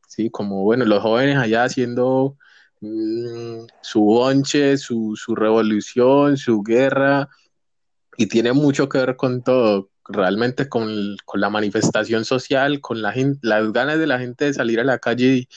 ¿sí? 0.07 0.29
Como, 0.29 0.65
bueno, 0.65 0.85
los 0.85 1.03
jóvenes 1.03 1.39
allá 1.39 1.65
haciendo 1.65 2.37
mm, 2.81 3.65
su 3.81 4.03
bonche, 4.03 4.77
su, 4.77 5.17
su 5.17 5.35
revolución, 5.35 6.37
su 6.37 6.63
guerra, 6.63 7.31
y 8.19 8.27
tiene 8.27 8.53
mucho 8.53 8.89
que 8.91 8.99
ver 8.99 9.17
con 9.17 9.43
todo, 9.43 9.89
realmente 10.07 10.69
con, 10.69 11.17
con 11.25 11.41
la 11.41 11.51
manifestación 11.51 12.25
social, 12.25 12.81
con 12.81 13.03
la 13.03 13.13
gente, 13.13 13.41
las 13.43 13.73
ganas 13.73 13.99
de 13.99 14.07
la 14.07 14.19
gente 14.19 14.47
de 14.47 14.55
salir 14.55 14.81
a 14.81 14.85
la 14.85 14.99
calle 14.99 15.49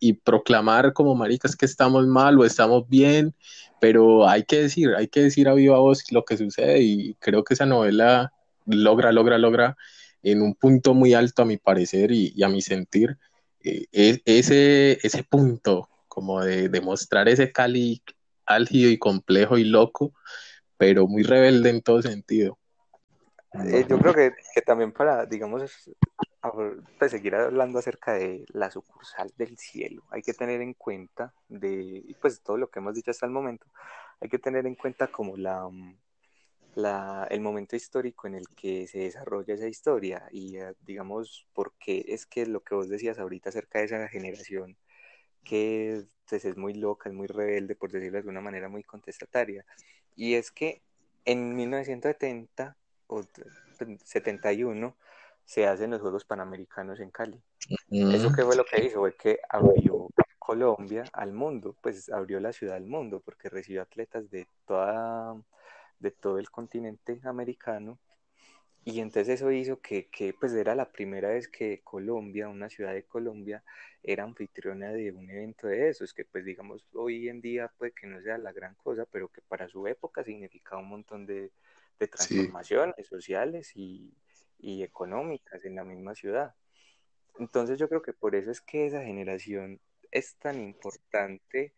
y, 0.00 0.12
proclamar 0.24 0.92
como 0.92 1.16
maricas 1.16 1.56
que 1.56 1.66
estamos 1.66 2.06
mal 2.06 2.38
o 2.38 2.44
estamos 2.44 2.88
bien, 2.88 3.34
pero 3.80 4.28
hay 4.28 4.44
que 4.44 4.62
decir, 4.62 4.94
hay 4.96 5.08
que 5.08 5.22
decir 5.22 5.48
a 5.48 5.54
viva 5.54 5.78
voz 5.78 6.04
lo 6.12 6.24
que 6.24 6.36
sucede 6.36 6.80
y 6.82 7.14
creo 7.14 7.42
que 7.44 7.54
esa 7.54 7.66
novela 7.66 8.32
logra, 8.66 9.10
logra, 9.10 9.38
logra 9.38 9.76
en 10.22 10.42
un 10.42 10.54
punto 10.54 10.94
muy 10.94 11.14
alto 11.14 11.42
a 11.42 11.44
mi 11.44 11.56
parecer 11.56 12.12
y, 12.12 12.40
a 12.42 12.48
mi 12.48 12.62
sentir, 12.62 13.18
eh, 13.64 13.86
e, 13.92 14.22
ese, 14.26 14.98
ese 15.02 15.24
punto 15.24 15.88
como 16.08 16.42
de 16.42 16.68
demostrar 16.68 17.28
ese 17.28 17.52
Cali 17.52 18.02
álgido 18.46 18.90
y 18.90 18.98
complejo 18.98 19.58
y 19.58 19.64
loco, 19.64 20.14
pero 20.76 21.06
muy 21.08 21.22
rebelde 21.24 21.70
en 21.70 21.82
todo 21.82 22.02
sentido. 22.02 22.58
Eh, 23.64 23.86
yo 23.88 23.98
creo 23.98 24.14
que, 24.14 24.32
que, 24.54 24.62
también 24.62 24.92
para, 24.92 25.26
digamos, 25.26 25.90
pues, 26.98 27.10
seguir 27.10 27.34
hablando 27.34 27.78
acerca 27.78 28.12
de 28.12 28.44
la 28.48 28.70
sucursal 28.70 29.32
del 29.36 29.56
cielo, 29.58 30.02
hay 30.10 30.22
que 30.22 30.34
tener 30.34 30.60
en 30.60 30.74
cuenta 30.74 31.32
de, 31.48 32.04
pues 32.20 32.42
todo 32.42 32.56
lo 32.56 32.68
que 32.68 32.78
hemos 32.80 32.94
dicho 32.94 33.10
hasta 33.10 33.26
el 33.26 33.32
momento, 33.32 33.66
hay 34.20 34.28
que 34.28 34.38
tener 34.38 34.66
en 34.66 34.74
cuenta 34.74 35.08
como 35.08 35.36
la, 35.36 35.68
mm, 35.68 35.96
la, 36.74 37.26
el 37.30 37.40
momento 37.40 37.76
histórico 37.76 38.26
en 38.26 38.34
el 38.34 38.48
que 38.54 38.86
se 38.86 38.98
desarrolla 39.00 39.54
esa 39.54 39.66
historia 39.68 40.28
y 40.30 40.56
eh, 40.58 40.74
digamos 40.82 41.46
por 41.54 41.72
qué 41.78 42.04
es 42.08 42.26
que 42.26 42.46
lo 42.46 42.62
que 42.62 42.74
vos 42.74 42.88
decías 42.88 43.18
ahorita 43.18 43.48
acerca 43.48 43.78
de 43.78 43.86
esa 43.86 44.08
generación 44.08 44.76
que 45.44 46.04
pues, 46.28 46.44
es 46.44 46.56
muy 46.56 46.74
loca, 46.74 47.08
es 47.08 47.14
muy 47.14 47.26
rebelde, 47.28 47.76
por 47.76 47.90
decirlo 47.90 48.12
de 48.12 48.18
alguna 48.18 48.40
manera, 48.40 48.68
muy 48.68 48.82
contestataria. 48.82 49.64
Y 50.16 50.34
es 50.34 50.50
que 50.50 50.82
en 51.24 51.54
1970 51.56 52.76
o 52.76 52.85
71 54.04 54.96
se 55.44 55.66
hacen 55.66 55.90
los 55.90 56.00
Juegos 56.00 56.24
Panamericanos 56.24 57.00
en 57.00 57.10
Cali. 57.10 57.40
¿Eso 57.90 58.32
qué 58.32 58.42
fue 58.42 58.56
lo 58.56 58.64
que 58.64 58.84
hizo? 58.84 58.98
Fue 58.98 59.14
que 59.14 59.38
abrió 59.48 60.08
Colombia 60.38 61.04
al 61.12 61.32
mundo, 61.32 61.76
pues 61.80 62.08
abrió 62.08 62.40
la 62.40 62.52
ciudad 62.52 62.76
al 62.76 62.86
mundo, 62.86 63.22
porque 63.24 63.48
recibió 63.48 63.82
atletas 63.82 64.30
de, 64.30 64.48
toda, 64.66 65.40
de 66.00 66.10
todo 66.10 66.38
el 66.38 66.50
continente 66.50 67.20
americano. 67.24 67.98
Y 68.84 69.00
entonces 69.00 69.40
eso 69.40 69.50
hizo 69.50 69.80
que, 69.80 70.08
que, 70.08 70.32
pues 70.32 70.52
era 70.52 70.76
la 70.76 70.92
primera 70.92 71.30
vez 71.30 71.48
que 71.48 71.80
Colombia, 71.82 72.48
una 72.48 72.68
ciudad 72.68 72.92
de 72.92 73.02
Colombia, 73.02 73.64
era 74.02 74.22
anfitriona 74.22 74.90
de 74.92 75.10
un 75.10 75.28
evento 75.28 75.66
de 75.66 75.88
esos, 75.88 76.14
que 76.14 76.24
pues 76.24 76.44
digamos 76.44 76.86
hoy 76.94 77.28
en 77.28 77.40
día 77.40 77.72
puede 77.78 77.92
que 77.92 78.06
no 78.06 78.20
sea 78.22 78.38
la 78.38 78.52
gran 78.52 78.76
cosa, 78.76 79.04
pero 79.10 79.28
que 79.28 79.42
para 79.42 79.68
su 79.68 79.88
época 79.88 80.22
significaba 80.22 80.80
un 80.80 80.88
montón 80.88 81.26
de, 81.26 81.50
de 81.98 82.08
transformaciones 82.08 83.06
sociales 83.06 83.72
y, 83.74 84.14
y 84.58 84.82
económicas 84.82 85.64
en 85.64 85.76
la 85.76 85.84
misma 85.84 86.14
ciudad. 86.14 86.54
Entonces 87.38 87.78
yo 87.78 87.88
creo 87.88 88.02
que 88.02 88.12
por 88.12 88.34
eso 88.34 88.50
es 88.50 88.60
que 88.60 88.86
esa 88.86 89.02
generación 89.02 89.80
es 90.10 90.36
tan 90.36 90.60
importante, 90.60 91.74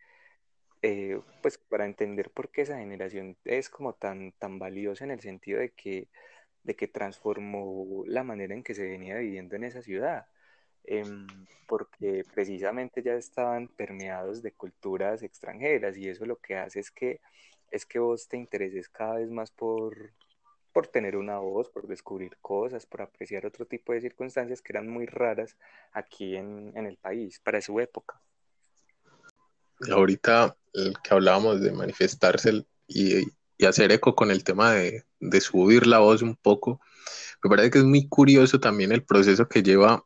eh, 0.82 1.20
pues 1.42 1.58
para 1.58 1.86
entender 1.86 2.30
por 2.30 2.50
qué 2.50 2.62
esa 2.62 2.78
generación 2.78 3.36
es 3.44 3.68
como 3.68 3.94
tan, 3.94 4.32
tan 4.32 4.58
valiosa 4.58 5.04
en 5.04 5.10
el 5.10 5.20
sentido 5.20 5.60
de 5.60 5.70
que, 5.70 6.08
de 6.62 6.76
que 6.76 6.86
transformó 6.88 8.04
la 8.06 8.22
manera 8.22 8.54
en 8.54 8.62
que 8.62 8.74
se 8.74 8.88
venía 8.88 9.16
viviendo 9.16 9.56
en 9.56 9.64
esa 9.64 9.82
ciudad, 9.82 10.26
em, 10.84 11.26
porque 11.66 12.24
precisamente 12.32 13.02
ya 13.02 13.14
estaban 13.14 13.68
permeados 13.68 14.42
de 14.42 14.52
culturas 14.52 15.22
extranjeras 15.22 15.96
y 15.96 16.08
eso 16.08 16.26
lo 16.26 16.36
que 16.36 16.56
hace 16.56 16.80
es 16.80 16.90
que, 16.90 17.20
es 17.70 17.86
que 17.86 17.98
vos 17.98 18.28
te 18.28 18.36
intereses 18.36 18.88
cada 18.88 19.16
vez 19.16 19.30
más 19.30 19.50
por, 19.50 20.12
por 20.72 20.86
tener 20.86 21.16
una 21.16 21.38
voz, 21.38 21.68
por 21.70 21.86
descubrir 21.86 22.36
cosas, 22.40 22.86
por 22.86 23.02
apreciar 23.02 23.46
otro 23.46 23.66
tipo 23.66 23.92
de 23.92 24.00
circunstancias 24.00 24.62
que 24.62 24.72
eran 24.72 24.88
muy 24.88 25.06
raras 25.06 25.56
aquí 25.92 26.36
en, 26.36 26.72
el 26.76 26.96
país 26.96 27.40
para 27.40 27.60
su 27.60 27.80
época. 27.80 28.20
Ahorita 29.90 30.56
que 30.72 31.14
hablábamos 31.14 31.60
de 31.60 31.72
manifestarse 31.72 32.64
y, 32.86 33.24
hacer 33.66 33.90
eco 33.90 34.14
con 34.14 34.30
el 34.30 34.44
tema 34.44 34.72
de, 34.72 35.04
subir 35.40 35.86
la 35.86 35.98
voz 35.98 36.22
un 36.22 36.36
poco, 36.36 36.80
me 37.42 37.50
parece 37.50 37.70
que 37.70 37.78
es 37.78 37.84
muy 37.84 38.08
curioso 38.08 38.60
también 38.60 38.92
el 38.92 39.04
proceso 39.04 39.48
que 39.48 39.62
lleva 39.62 40.04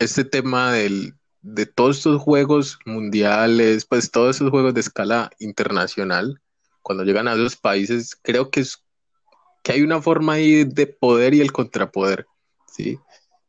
este 0.00 0.24
tema 0.24 0.72
del, 0.72 1.14
de 1.42 1.66
todos 1.66 1.98
estos 1.98 2.22
juegos 2.22 2.78
mundiales, 2.86 3.84
pues 3.84 4.10
todos 4.10 4.36
esos 4.36 4.50
juegos 4.50 4.74
de 4.74 4.80
escala 4.80 5.30
internacional, 5.38 6.40
cuando 6.88 7.04
llegan 7.04 7.28
a 7.28 7.34
esos 7.34 7.54
países, 7.54 8.16
creo 8.22 8.50
que 8.50 8.60
es 8.60 8.82
que 9.62 9.72
hay 9.72 9.82
una 9.82 10.00
forma 10.00 10.32
ahí 10.32 10.64
de 10.64 10.86
poder 10.86 11.34
y 11.34 11.42
el 11.42 11.52
contrapoder, 11.52 12.26
¿sí? 12.66 12.98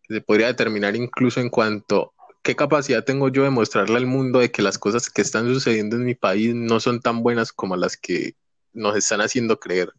Que 0.04 0.15
se 0.15 0.21
podría 0.21 0.47
determinar 0.47 0.97
incluso 0.97 1.39
en 1.39 1.49
cuanto 1.49 2.13
qué 2.43 2.54
capacidad 2.54 3.06
tengo 3.06 3.30
yo 3.30 3.43
de 3.43 3.49
mostrarle 3.49 3.95
al 3.95 4.08
mundo 4.08 4.39
de 4.39 4.52
que 4.52 4.62
las 4.62 4.78
cosas 4.78 5.10
que 5.10 5.21
están 5.21 5.47
sucediendo 5.47 5.95
en 5.95 6.04
mi 6.04 6.15
país 6.15 6.54
no 6.54 6.82
son 6.82 6.99
tan 6.99 7.23
buenas 7.23 7.54
como 7.54 7.78
las 7.78 7.95
que 7.95 8.36
nos 8.73 8.97
están 8.97 9.21
haciendo 9.21 9.58
creer, 9.58 9.93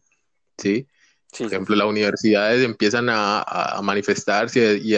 ¿sí? 0.59 0.85
Por 1.35 1.47
ejemplo, 1.47 1.75
las 1.75 1.87
universidades 1.87 2.63
empiezan 2.63 3.07
a, 3.09 3.79
manifestarse 3.81 4.79
y, 4.83 4.93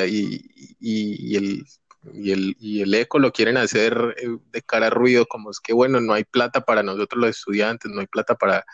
y, 0.81 1.35
el, 1.37 1.65
el, 2.13 2.55
y, 2.59 2.81
el, 2.81 2.93
eco 2.93 3.19
lo 3.19 3.31
quieren 3.31 3.57
hacer 3.57 4.15
eh, 4.17 4.37
de 4.51 4.61
cara 4.61 4.87
a 4.87 4.89
ruido, 4.89 5.25
como 5.25 5.51
es 5.51 5.59
que, 5.59 5.73
bueno, 5.73 6.01
no 6.01 6.13
hay 6.13 6.23
plata 6.23 6.61
para 6.61 6.83
nosotros 6.83 7.21
los 7.21 7.29
estudiantes, 7.31 7.91
no 7.91 8.01
hay 8.01 8.07
plata 8.07 8.35
para, 8.35 8.65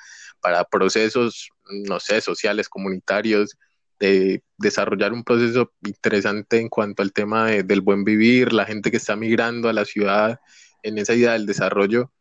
para 0.42 0.64
procesos, 0.64 1.50
no 1.70 2.00
sé, 2.00 2.22
sociales, 2.22 2.70
comunitarios, 2.70 3.58
de 4.00 4.44
desarrollar 4.58 5.14
un 5.14 5.24
proceso 5.24 5.74
interesante 5.86 6.60
en 6.60 6.70
cuanto 6.70 7.04
al 7.04 7.12
tema 7.12 7.48
del 7.48 7.82
buen 7.82 8.04
vivir, 8.04 8.54
la 8.54 8.66
gente 8.66 8.92
que 8.92 8.98
está 8.98 9.16
migrando 9.16 9.68
a 9.70 9.74
la 9.74 9.86
ciudad 9.86 10.40
en 10.84 10.98
esa 10.98 11.14
idea 11.14 11.34
del 11.34 11.46
desarrollo. 11.46 12.12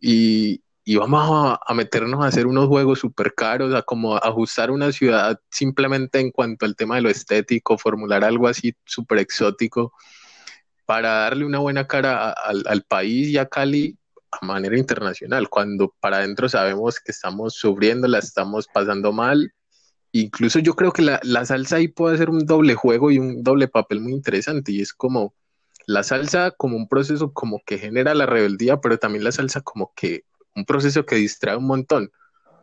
Y, 0.00 0.62
vamos 0.96 1.58
a, 1.64 1.74
meternos 1.74 2.24
a 2.24 2.26
hacer 2.26 2.46
unos 2.46 2.66
juegos 2.66 2.98
súper 2.98 3.34
caros, 3.34 3.72
a 3.74 3.82
como 3.82 4.16
ajustar 4.16 4.72
una 4.72 4.90
ciudad 4.90 5.38
simplemente 5.48 6.18
en 6.18 6.32
cuanto 6.32 6.66
al 6.66 6.74
tema 6.74 6.96
de 6.96 7.02
lo 7.02 7.08
estético, 7.08 7.78
formular 7.78 8.24
algo 8.24 8.48
así 8.48 8.74
súper 8.84 9.18
exótico. 9.18 9.92
Para 10.86 11.10
darle 11.10 11.44
una 11.44 11.58
buena 11.58 11.86
cara 11.86 12.30
al 12.30 12.82
país 12.82 13.28
y 13.28 13.38
a 13.38 13.46
Cali 13.46 13.96
a 14.30 14.44
manera 14.44 14.78
internacional, 14.78 15.48
cuando 15.48 15.94
para 16.00 16.16
adentro 16.16 16.48
sabemos 16.48 16.98
que 16.98 17.12
estamos 17.12 17.54
sufriendo, 17.54 18.08
la 18.08 18.18
estamos 18.18 18.66
pasando 18.72 19.12
mal. 19.12 19.52
Incluso 20.12 20.58
yo 20.58 20.74
creo 20.74 20.92
que 20.92 21.02
la, 21.02 21.20
la 21.22 21.44
salsa 21.44 21.76
ahí 21.76 21.88
puede 21.88 22.16
ser 22.16 22.30
un 22.30 22.46
doble 22.46 22.74
juego 22.74 23.10
y 23.10 23.18
un 23.18 23.42
doble 23.42 23.68
papel 23.68 24.00
muy 24.00 24.12
interesante, 24.12 24.72
y 24.72 24.80
es 24.80 24.92
como 24.92 25.34
la 25.86 26.02
salsa 26.02 26.52
como 26.52 26.76
un 26.76 26.88
proceso 26.88 27.32
como 27.32 27.60
que 27.64 27.78
genera 27.78 28.14
la 28.14 28.26
rebeldía, 28.26 28.80
pero 28.80 28.98
también 28.98 29.24
la 29.24 29.32
salsa 29.32 29.60
como 29.60 29.92
que 29.94 30.24
un 30.54 30.64
proceso 30.64 31.04
que 31.04 31.16
distrae 31.16 31.56
un 31.56 31.66
montón. 31.66 32.10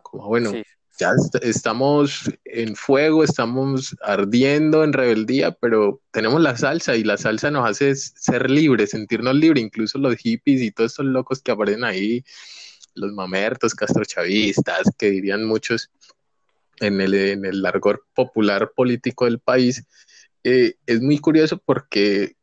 Como 0.01 0.27
bueno, 0.27 0.51
ya 0.99 1.13
estamos 1.41 2.29
en 2.43 2.75
fuego, 2.75 3.23
estamos 3.23 3.95
ardiendo 4.01 4.83
en 4.83 4.91
rebeldía, 4.91 5.51
pero 5.51 6.01
tenemos 6.11 6.41
la 6.41 6.57
salsa 6.57 6.97
y 6.97 7.05
la 7.05 7.17
salsa 7.17 7.49
nos 7.49 7.67
hace 7.69 7.95
ser 7.95 8.51
libres, 8.51 8.89
sentirnos 8.89 9.33
libres, 9.35 9.63
incluso 9.63 9.97
los 9.97 10.17
hippies 10.17 10.61
y 10.61 10.71
todos 10.71 10.91
estos 10.91 11.05
locos 11.05 11.41
que 11.41 11.51
aparecen 11.51 11.85
ahí, 11.85 12.25
los 12.95 13.13
mamertos, 13.13 13.73
castrochavistas, 13.75 14.91
que 14.97 15.09
dirían 15.09 15.45
muchos 15.45 15.89
en 16.81 16.99
el, 16.99 17.13
en 17.13 17.45
el 17.45 17.61
largor 17.61 18.05
popular 18.13 18.73
político 18.75 19.23
del 19.23 19.39
país, 19.39 19.85
eh, 20.43 20.73
es 20.85 21.01
muy 21.01 21.17
curioso 21.19 21.61
porque 21.65 22.35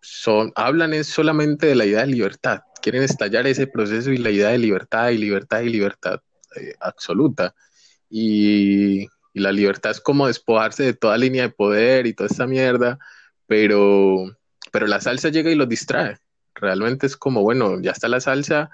son, 0.00 0.52
hablan 0.56 0.94
es 0.94 1.06
solamente 1.06 1.66
de 1.66 1.76
la 1.76 1.86
idea 1.86 2.00
de 2.00 2.08
libertad, 2.08 2.62
quieren 2.82 3.04
estallar 3.04 3.46
ese 3.46 3.68
proceso 3.68 4.10
y 4.10 4.18
la 4.18 4.30
idea 4.30 4.48
de 4.48 4.58
libertad 4.58 5.10
y 5.10 5.18
libertad 5.18 5.60
y 5.60 5.68
libertad 5.68 6.20
eh, 6.56 6.74
absoluta 6.80 7.54
y, 8.10 9.08
la 9.32 9.52
libertad 9.52 9.92
es 9.92 10.00
como 10.00 10.26
despojarse 10.26 10.82
de 10.82 10.94
toda 10.94 11.16
línea 11.16 11.44
de 11.44 11.50
poder 11.50 12.06
y 12.06 12.14
toda 12.14 12.28
esta 12.28 12.46
mierda, 12.48 12.98
pero, 13.46 14.36
pero 14.72 14.86
la 14.88 15.00
salsa 15.00 15.28
llega 15.28 15.50
y 15.50 15.54
los 15.54 15.68
distrae. 15.68 16.18
Realmente 16.54 17.06
es 17.06 17.16
como, 17.16 17.42
bueno, 17.42 17.80
ya 17.80 17.92
está 17.92 18.08
la 18.08 18.20
salsa 18.20 18.70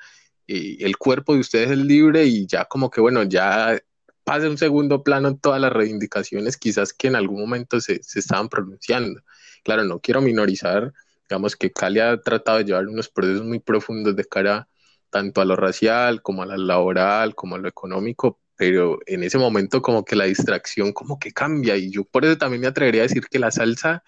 y 0.46 0.82
el 0.82 0.96
cuerpo 0.96 1.34
de 1.34 1.40
ustedes 1.40 1.70
es 1.72 1.78
libre 1.78 2.24
y 2.24 2.46
ya 2.46 2.64
como 2.64 2.90
que, 2.90 3.02
bueno, 3.02 3.22
ya 3.24 3.78
pasa 4.24 4.48
un 4.48 4.58
segundo 4.58 5.02
plano 5.02 5.36
todas 5.36 5.60
las 5.60 5.72
reivindicaciones 5.72 6.56
quizás 6.56 6.92
que 6.94 7.08
en 7.08 7.16
algún 7.16 7.40
momento 7.40 7.80
se, 7.80 8.02
se 8.02 8.20
estaban 8.20 8.48
pronunciando. 8.48 9.20
Claro, 9.62 9.84
no 9.84 10.00
quiero 10.00 10.22
minorizar, 10.22 10.92
digamos 11.28 11.54
que 11.56 11.72
Cali 11.72 12.00
ha 12.00 12.20
tratado 12.20 12.58
de 12.58 12.64
llevar 12.64 12.86
unos 12.88 13.08
procesos 13.08 13.44
muy 13.44 13.58
profundos 13.60 14.16
de 14.16 14.24
cara 14.24 14.68
tanto 15.10 15.40
a 15.40 15.44
lo 15.44 15.56
racial 15.56 16.22
como 16.22 16.42
a 16.42 16.46
lo 16.46 16.56
laboral, 16.56 17.34
como 17.34 17.56
a 17.56 17.58
lo 17.58 17.68
económico, 17.68 18.40
pero 18.56 18.98
en 19.06 19.22
ese 19.22 19.38
momento 19.38 19.82
como 19.82 20.04
que 20.04 20.16
la 20.16 20.24
distracción 20.24 20.92
como 20.92 21.18
que 21.18 21.32
cambia 21.32 21.76
y 21.76 21.90
yo 21.90 22.04
por 22.04 22.24
eso 22.24 22.38
también 22.38 22.62
me 22.62 22.66
atrevería 22.68 23.02
a 23.02 23.08
decir 23.08 23.26
que 23.30 23.38
la 23.38 23.50
salsa 23.50 24.02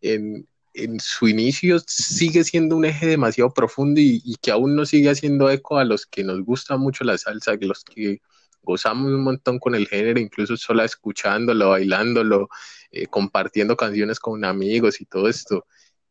en, 0.00 0.46
en 0.74 1.00
su 1.00 1.28
inicio 1.28 1.78
sigue 1.86 2.44
siendo 2.44 2.76
un 2.76 2.84
eje 2.84 3.06
demasiado 3.06 3.52
profundo 3.52 4.00
y, 4.00 4.36
que 4.40 4.50
aún 4.50 4.74
no 4.76 4.86
sigue 4.86 5.10
haciendo 5.10 5.50
eco 5.50 5.78
a 5.78 5.84
los 5.84 6.06
que 6.06 6.24
nos 6.24 6.42
gusta 6.42 6.76
mucho 6.76 7.04
la 7.04 7.18
salsa, 7.18 7.56
los 7.60 7.84
que 7.84 8.20
gozamos 8.62 9.12
un 9.12 9.22
montón 9.22 9.58
con 9.58 9.74
el 9.74 9.88
género, 9.88 10.20
incluso 10.20 10.56
solo 10.56 10.82
escuchándolo, 10.84 11.70
bailándolo, 11.70 12.48
eh, 12.90 13.06
compartiendo 13.06 13.76
canciones 13.76 14.20
con 14.20 14.44
amigos 14.44 15.00
y 15.00 15.04
todo 15.06 15.28
esto. 15.28 15.66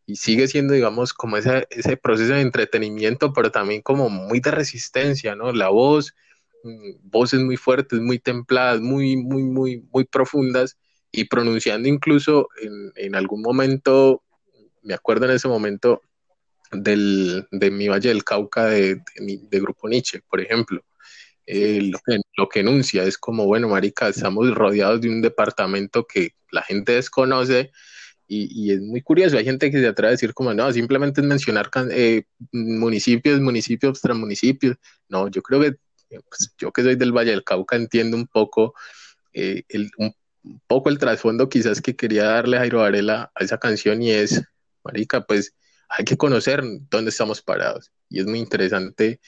Y 0.06 0.18
sigue 0.18 0.48
siendo, 0.48 0.74
digamos, 0.74 1.14
como 1.14 1.38
ese, 1.38 1.68
ese 1.70 1.98
proceso 1.98 2.34
de 2.34 2.42
entretenimiento, 2.42 3.34
pero 3.34 3.52
también 3.52 3.82
como 3.82 4.10
muy 4.10 4.40
de 4.42 4.52
resistencia, 4.52 5.36
¿no? 5.36 5.54
La 5.54 5.70
voz, 5.70 6.14
voces 7.04 7.40
muy 7.42 7.58
fuertes, 7.58 8.00
muy 8.00 8.20
templadas, 8.20 8.82
muy, 8.82 9.18
muy, 9.18 9.44
muy, 9.44 9.84
muy 9.92 10.04
profundas 10.06 10.78
y 11.12 11.26
pronunciando 11.26 11.90
incluso 11.90 12.50
en, 12.62 12.92
en 12.96 13.16
algún 13.16 13.42
momento, 13.42 14.24
me 14.82 14.94
acuerdo 14.94 15.26
en 15.26 15.32
ese 15.32 15.48
momento 15.48 16.02
del, 16.72 17.48
de 17.52 17.72
mi 17.72 17.88
Valle 17.88 18.10
del 18.10 18.24
Cauca 18.24 18.66
de, 18.66 19.02
de, 19.18 19.60
Grupo 19.60 19.90
Nietzsche, 19.90 20.22
por 20.30 20.40
ejemplo. 20.40 20.84
Eh, 21.46 21.82
lo, 21.82 22.00
que, 22.06 22.20
lo, 22.38 22.48
que, 22.48 22.60
enuncia 22.62 23.04
es 23.04 23.18
como, 23.18 23.46
bueno, 23.46 23.68
Marica, 23.68 24.08
estamos 24.08 24.54
rodeados 24.54 25.02
de 25.02 25.10
un 25.10 25.22
departamento 25.22 26.06
que 26.06 26.36
la 26.52 26.62
gente 26.62 26.94
desconoce 26.94 27.72
y, 28.28 28.48
y, 28.54 28.72
es 28.72 28.80
muy 28.80 29.02
curioso. 29.02 29.38
Hay 29.38 29.44
gente 29.44 29.70
que 29.70 29.80
se 29.80 29.88
atreve 29.88 30.10
a 30.10 30.12
decir 30.12 30.34
como, 30.34 30.54
no, 30.54 30.72
simplemente 30.72 31.20
es 31.20 31.28
mencionar 31.28 31.70
eh, 31.92 32.24
municipios, 32.54 33.42
municipios, 33.42 34.00
municipios. 34.16 34.78
No, 35.10 35.28
yo 35.28 35.42
creo 35.42 35.60
que 35.60 35.76
pues, 36.30 36.54
yo 36.58 36.72
que 36.72 36.84
soy 36.84 36.96
del 36.96 37.12
Valle 37.12 37.32
del 37.32 37.44
Cauca 37.44 37.76
entiendo 37.76 38.18
un 38.18 38.28
poco 38.28 38.74
eh, 39.34 39.64
el, 39.70 39.90
un, 39.98 40.14
poco 40.68 40.90
el 40.90 40.98
trasfondo 40.98 41.50
quizás 41.50 41.82
que 41.82 41.96
quería 41.96 42.26
darle 42.26 42.58
Jairo 42.58 42.80
Varela 42.80 43.32
a 43.36 43.44
esa 43.44 43.58
canción 43.58 44.02
y 44.02 44.12
es, 44.12 44.42
marica, 44.84 45.26
pues 45.26 45.54
hay 45.90 46.06
que 46.06 46.18
conocer 46.18 46.64
dónde 46.90 47.10
estamos 47.10 47.42
parados 47.42 47.92
y 48.10 48.20
es 48.20 48.26
muy 48.26 48.40
interesante 48.40 49.20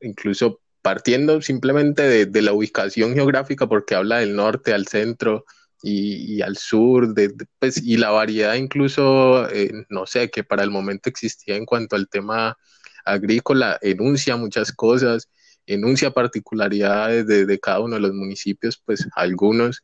incluso 0.00 0.60
partiendo 0.82 1.42
simplemente 1.42 2.26
de, 2.26 2.42
la 2.42 2.52
ubicación 2.52 3.14
geográfica 3.14 3.66
porque 3.66 3.94
habla 3.94 4.18
del 4.18 4.36
norte 4.36 4.72
al 4.72 4.86
centro 4.86 5.44
y, 5.82 6.40
al 6.42 6.56
sur 6.56 7.14
de, 7.14 7.32
pues, 7.58 7.82
y 7.82 7.96
la 7.96 8.10
variedad 8.10 8.54
incluso 8.54 9.48
eh, 9.50 9.70
no 9.88 10.06
sé 10.06 10.30
que 10.30 10.44
para 10.44 10.62
el 10.64 10.70
momento 10.70 11.08
existía 11.08 11.56
en 11.56 11.66
cuanto 11.66 11.96
al 11.96 12.08
tema 12.08 12.56
agrícola 13.04 13.78
enuncia 13.80 14.36
muchas 14.36 14.72
cosas 14.72 15.28
enuncia 15.68 16.10
particularidades 16.10 17.26
de, 17.26 17.58
cada 17.60 17.80
uno 17.80 17.96
de 17.96 18.00
los 18.00 18.14
municipios, 18.14 18.82
pues 18.84 19.08
algunos, 19.14 19.82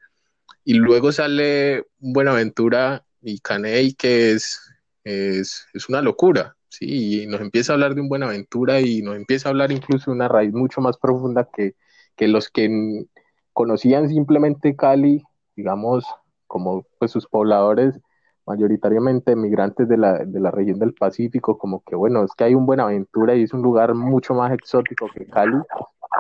y 0.65 0.75
luego 0.75 1.13
sale 1.13 1.85
Buenaventura 1.99 3.05
y 3.21 3.39
Caney, 3.39 3.93
que 3.93 4.33
es, 4.33 4.61
es, 5.05 5.67
una 5.89 6.01
locura, 6.01 6.57
¿sí? 6.71 7.23
Y 7.23 7.27
nos 7.27 7.41
empieza 7.43 7.73
a 7.73 7.75
hablar 7.75 7.95
de 7.95 8.01
un 8.01 8.09
Buenaventura 8.09 8.81
y 8.81 9.03
nos 9.03 9.17
empieza 9.17 9.49
a 9.49 9.51
hablar 9.51 9.73
incluso 9.73 10.11
de 10.11 10.17
una 10.17 10.29
raíz 10.29 10.53
mucho 10.53 10.81
más 10.81 10.97
profunda 10.97 11.49
que, 11.55 11.75
que 12.17 12.29
los 12.29 12.49
que 12.49 13.07
conocían 13.53 14.09
simplemente 14.09 14.75
Cali, 14.75 15.23
digamos, 15.55 16.05
como 16.47 16.87
pues 16.99 17.11
sus 17.11 17.27
pobladores, 17.27 18.01
mayoritariamente 18.47 19.37
migrantes 19.37 19.89
de 19.89 19.97
la, 19.97 20.19
de 20.19 20.41
la 20.41 20.51
región 20.51 20.79
del 20.79 20.95
Pacífico, 20.95 21.57
como 21.59 21.83
que 21.83 21.97
bueno, 21.97 22.25
es 22.25 22.33
que 22.37 22.45
hay 22.45 22.55
un 22.55 22.67
Buenaventura 22.67 23.35
y 23.35 23.43
es 23.43 23.53
un 23.53 23.63
lugar 23.63 23.95
mucho 23.95 24.35
más 24.35 24.53
exótico 24.53 25.07
que 25.15 25.27
Cali 25.27 25.57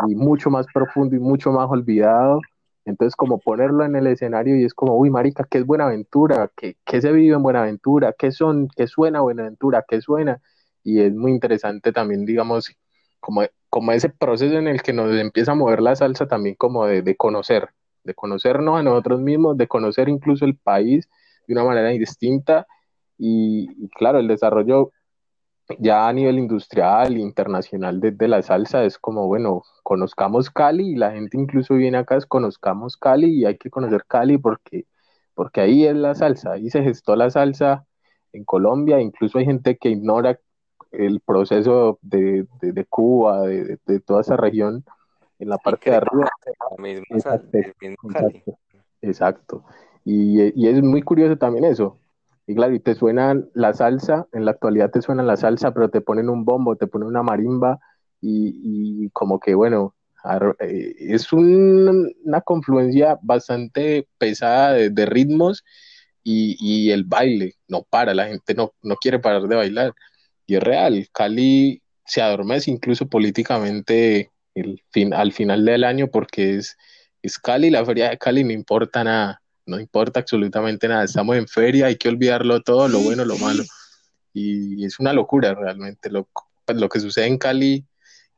y 0.09 0.15
mucho 0.15 0.51
más 0.51 0.67
profundo 0.73 1.17
y 1.17 1.21
mucho 1.21 1.53
más 1.53 1.69
olvidado. 1.71 2.41
Entonces, 2.87 3.17
como 3.17 3.39
ponerlo 3.39 3.85
en 3.85 3.97
el 3.97 4.07
escenario 4.07 4.57
y 4.57 4.65
es 4.65 4.75
como, 4.75 4.97
uy, 4.99 5.11
marica, 5.11 5.47
¿qué 5.49 5.59
es 5.59 5.67
Buenaventura? 5.67 6.51
¿Qué, 6.55 6.77
qué 6.85 7.01
se 7.01 7.13
vive 7.13 7.35
en 7.35 7.43
Buenaventura? 7.43 8.15
¿Qué 8.17 8.31
son? 8.31 8.69
¿Qué 8.77 8.87
suena 8.87 9.21
Buenaventura? 9.23 9.85
¿Qué 9.89 10.01
suena? 10.01 10.41
Y 10.83 11.01
es 11.01 11.15
muy 11.15 11.31
interesante 11.33 11.93
también, 11.93 12.27
digamos, 12.27 12.77
como, 13.21 13.43
como 13.71 13.93
ese 13.93 14.11
proceso 14.11 14.59
en 14.59 14.69
el 14.69 14.83
que 14.83 14.93
nos 14.93 15.15
empieza 15.15 15.53
a 15.53 15.55
mover 15.55 15.81
la 15.81 15.97
salsa 15.97 16.27
también 16.29 16.57
como 16.57 16.85
de, 16.87 17.01
de 17.01 17.17
conocer, 17.17 17.71
de 18.05 18.15
conocernos 18.15 18.79
a 18.79 18.83
nosotros 18.83 19.21
mismos, 19.21 19.57
de 19.57 19.67
conocer 19.67 20.11
incluso 20.11 20.45
el 20.45 20.57
país 20.57 21.09
de 21.46 21.54
una 21.54 21.64
manera 21.64 21.88
distinta 21.90 22.66
y, 23.18 23.88
claro, 23.90 24.18
el 24.18 24.28
desarrollo 24.28 24.92
ya 25.78 26.09
a 26.09 26.12
nivel 26.12 26.38
industrial 26.38 27.16
internacional 27.16 28.00
de, 28.00 28.28
la 28.28 28.42
salsa 28.42 28.85
es 28.85 28.98
como, 28.98 29.26
bueno, 29.26 29.62
conozcamos 29.83 30.50
Cali 30.50 30.90
y 30.90 30.96
la 30.96 31.12
gente 31.12 31.38
incluso 31.38 31.74
viene 31.74 31.98
acá, 31.98 32.16
es 32.16 32.26
conozcamos 32.26 32.96
Cali 32.96 33.40
y 33.40 33.44
hay 33.46 33.57
que 33.57 33.70
conocer 33.70 34.04
Cali 34.07 34.37
porque, 34.37 34.87
porque 35.35 35.62
ahí 35.62 35.87
es 35.87 35.96
la 35.96 36.14
salsa, 36.14 36.52
ahí 36.52 36.68
se 36.70 36.83
gestó 36.83 37.16
la 37.16 37.30
salsa 37.30 37.87
en 38.33 38.44
Colombia, 38.44 39.00
incluso 39.00 39.38
hay 39.38 39.46
gente 39.46 39.78
que 39.78 39.90
ignora 39.90 40.38
el 40.90 41.20
proceso 41.20 41.98
de, 42.02 42.46
de, 42.61 42.85
Cuba, 42.85 43.42
de, 43.42 44.00
toda 44.00 44.20
esa 44.20 44.37
región 44.37 44.85
en 45.38 45.48
la 45.48 45.59
parte 45.59 45.90
de 45.90 45.96
arriba. 45.96 46.28
exacto, 47.11 47.59
exacto. 49.00 49.64
Y, 50.05 50.67
es 50.69 50.83
muy 50.83 51.03
curioso 51.03 51.37
también 51.37 51.64
eso. 51.64 51.99
Y 52.47 52.55
claro, 52.55 52.75
y 52.75 52.81
te 52.81 52.95
suena 52.95 53.35
la 53.55 53.73
salsa, 53.73 54.29
en 54.33 54.45
la 54.45 54.53
actualidad 54.53 54.90
te 54.90 55.03
suena 55.03 55.23
la 55.23 55.37
salsa, 55.37 55.73
pero 55.73 55.88
te 55.90 56.03
ponen 56.03 56.29
un 56.29 56.45
bombo, 56.45 56.77
te 56.77 56.87
ponen 56.87 57.09
una 57.09 57.23
marimba 57.23 57.81
y, 58.21 59.09
como 59.11 59.40
que, 59.40 59.55
bueno, 59.55 59.95
eh, 60.61 60.95
es 60.99 61.33
una 61.33 62.40
confluencia 62.43 63.19
bastante 63.23 64.09
pesada 64.19 64.73
de, 64.75 65.07
ritmos 65.07 65.64
y, 66.23 66.90
el 66.90 67.05
baile 67.05 67.55
no 67.69 67.83
para, 67.85 68.14
la 68.14 68.27
gente 68.29 68.55
no, 68.55 68.73
no 68.83 68.97
quiere 68.97 69.19
parar 69.19 69.43
de 69.49 69.57
bailar. 69.57 69.95
Y 70.47 70.57
es 70.57 70.62
real, 70.62 71.09
Cali 71.12 71.83
se 72.07 72.23
adormece 72.23 72.71
incluso 72.71 73.09
políticamente 73.09 74.31
al 75.12 75.33
final 75.33 75.64
del 75.64 75.85
año 75.85 76.09
porque 76.09 76.57
es, 76.57 76.77
es 77.23 77.38
Cali, 77.38 77.71
la 77.71 77.85
feria 77.85 78.11
de 78.11 78.19
Cali 78.19 78.45
no 78.45 78.53
importa 78.53 79.05
nada 79.05 79.43
no 79.66 79.81
importa 79.81 80.20
absolutamente 80.20 80.88
nada, 80.88 81.05
estamos 81.05 81.37
en 81.37 81.48
feria, 81.48 81.87
hay 81.87 81.96
que 81.96 82.09
olvidarlo 82.09 82.62
todo, 82.62 82.88
lo 82.88 83.00
bueno, 83.00 83.24
lo 83.24 83.37
malo. 83.38 83.62
Y 84.33 84.85
es 84.85 84.98
una 84.98 85.12
locura 85.12 85.55
realmente. 85.55 86.11
Lo, 86.11 86.29
pues, 86.64 86.79
lo 86.79 86.88
que 86.88 87.00
sucede 87.00 87.27
en 87.27 87.38
Cali 87.38 87.85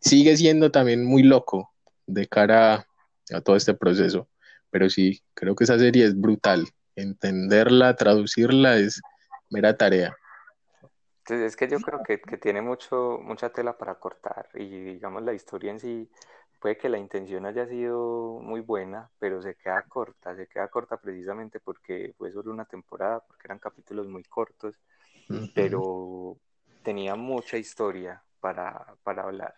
sigue 0.00 0.36
siendo 0.36 0.70
también 0.70 1.04
muy 1.04 1.22
loco 1.22 1.72
de 2.06 2.26
cara 2.28 2.86
a 3.32 3.40
todo 3.40 3.56
este 3.56 3.74
proceso. 3.74 4.28
Pero 4.70 4.90
sí, 4.90 5.22
creo 5.34 5.54
que 5.54 5.64
esa 5.64 5.78
serie 5.78 6.04
es 6.04 6.18
brutal. 6.18 6.68
Entenderla, 6.96 7.96
traducirla 7.96 8.76
es 8.76 9.00
mera 9.50 9.76
tarea. 9.76 10.14
Entonces, 11.20 11.52
es 11.52 11.56
que 11.56 11.68
yo 11.68 11.78
creo 11.80 12.02
que, 12.06 12.20
que, 12.20 12.36
tiene 12.36 12.62
mucho, 12.62 13.18
mucha 13.20 13.50
tela 13.50 13.76
para 13.76 13.96
cortar 13.96 14.48
y 14.54 14.68
digamos 14.68 15.24
la 15.24 15.34
historia 15.34 15.72
en 15.72 15.80
sí, 15.80 16.08
puede 16.60 16.76
que 16.76 16.88
la 16.88 16.98
intención 16.98 17.46
haya 17.46 17.66
sido 17.66 18.40
muy 18.42 18.60
buena, 18.60 19.10
pero 19.18 19.42
se 19.42 19.54
queda 19.54 19.82
corta, 19.82 20.34
se 20.36 20.46
queda 20.46 20.68
corta 20.68 20.96
precisamente 20.96 21.60
porque 21.60 22.14
fue 22.18 22.32
solo 22.32 22.52
una 22.52 22.64
temporada, 22.64 23.20
porque 23.20 23.46
eran 23.46 23.58
capítulos 23.58 24.08
muy 24.08 24.24
cortos, 24.24 24.74
pero 25.54 26.38
tenía 26.82 27.14
mucha 27.16 27.56
historia 27.56 28.22
para, 28.40 28.96
para 29.02 29.24
hablar. 29.24 29.54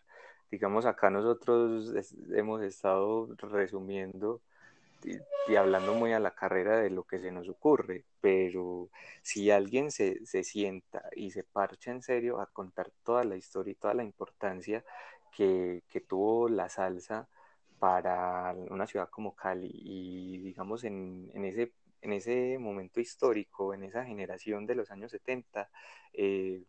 Digamos, 0.50 0.86
acá 0.86 1.10
nosotros 1.10 1.92
hemos 2.32 2.62
estado 2.62 3.28
resumiendo 3.36 4.40
y, 5.04 5.56
hablando 5.56 5.94
muy 5.94 6.12
a 6.12 6.20
la 6.20 6.34
carrera 6.34 6.78
de 6.80 6.90
lo 6.90 7.04
que 7.04 7.18
se 7.18 7.30
nos 7.30 7.48
ocurre, 7.48 8.04
pero 8.20 8.90
si 9.22 9.50
alguien 9.50 9.90
se, 9.90 10.24
se, 10.26 10.42
sienta 10.42 11.02
y 11.14 11.30
se 11.30 11.44
parcha 11.44 11.90
en 11.90 12.02
serio 12.02 12.40
a 12.40 12.46
contar 12.46 12.90
toda 13.04 13.24
la 13.24 13.36
historia 13.36 13.72
y 13.72 13.76
toda 13.76 13.94
la 13.94 14.04
importancia 14.04 14.84
que, 15.38 16.00
tuvo 16.08 16.48
la 16.48 16.68
salsa 16.68 17.28
para 17.78 18.54
una 18.70 18.86
ciudad 18.86 19.08
como 19.08 19.36
Cali 19.36 19.70
y 19.72 20.38
digamos 20.38 20.82
en, 20.84 21.30
en, 21.32 21.44
ese, 21.44 21.72
en 22.02 22.12
ese 22.12 22.58
momento 22.58 23.00
histórico, 23.00 23.72
en 23.72 23.84
esa 23.84 24.04
generación 24.04 24.66
de 24.66 24.74
los 24.74 24.90
años 24.90 25.12
70, 25.12 25.70
eh, 26.14 26.64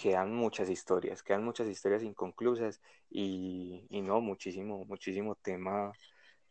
quedan 0.00 0.34
muchas 0.34 0.68
historias, 0.70 1.22
quedan 1.22 1.44
muchas 1.44 1.68
historias 1.68 2.02
inconclusas 2.02 2.80
y, 3.08 3.86
y 3.90 4.02
no, 4.02 4.20
muchísimo, 4.20 4.84
muchísimo 4.84 5.36
tema 5.36 5.92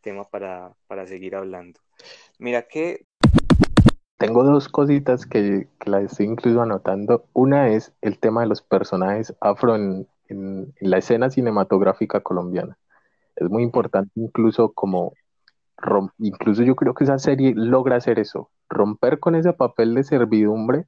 tema 0.02 0.24
para, 0.24 0.74
para 0.88 1.06
seguir 1.06 1.36
hablando. 1.36 1.80
Mira 2.40 2.64
que... 2.64 3.06
Tengo 4.18 4.44
dos 4.44 4.68
cositas 4.68 5.26
que, 5.26 5.68
que 5.80 5.90
las 5.90 6.04
estoy 6.12 6.26
incluso 6.28 6.62
anotando. 6.62 7.26
Una 7.34 7.70
es 7.70 7.94
el 8.02 8.18
tema 8.18 8.42
de 8.42 8.48
los 8.48 8.62
personajes 8.62 9.36
afro 9.42 9.78
en, 10.32 10.74
la 10.80 10.98
escena 10.98 11.30
cinematográfica 11.30 12.22
colombiana. 12.22 12.78
Es 13.36 13.50
muy 13.50 13.64
importante 13.64 14.12
incluso 14.16 14.72
como 14.74 15.14
incluso 16.20 16.62
yo 16.62 16.76
creo 16.76 16.94
que 16.94 17.06
esa 17.06 17.18
serie 17.18 17.54
logra 17.56 17.96
hacer 17.96 18.20
eso, 18.20 18.52
romper 18.70 19.20
con 19.20 19.34
ese 19.36 19.52
papel 19.54 19.96
de 19.96 20.04
servidumbre, 20.04 20.86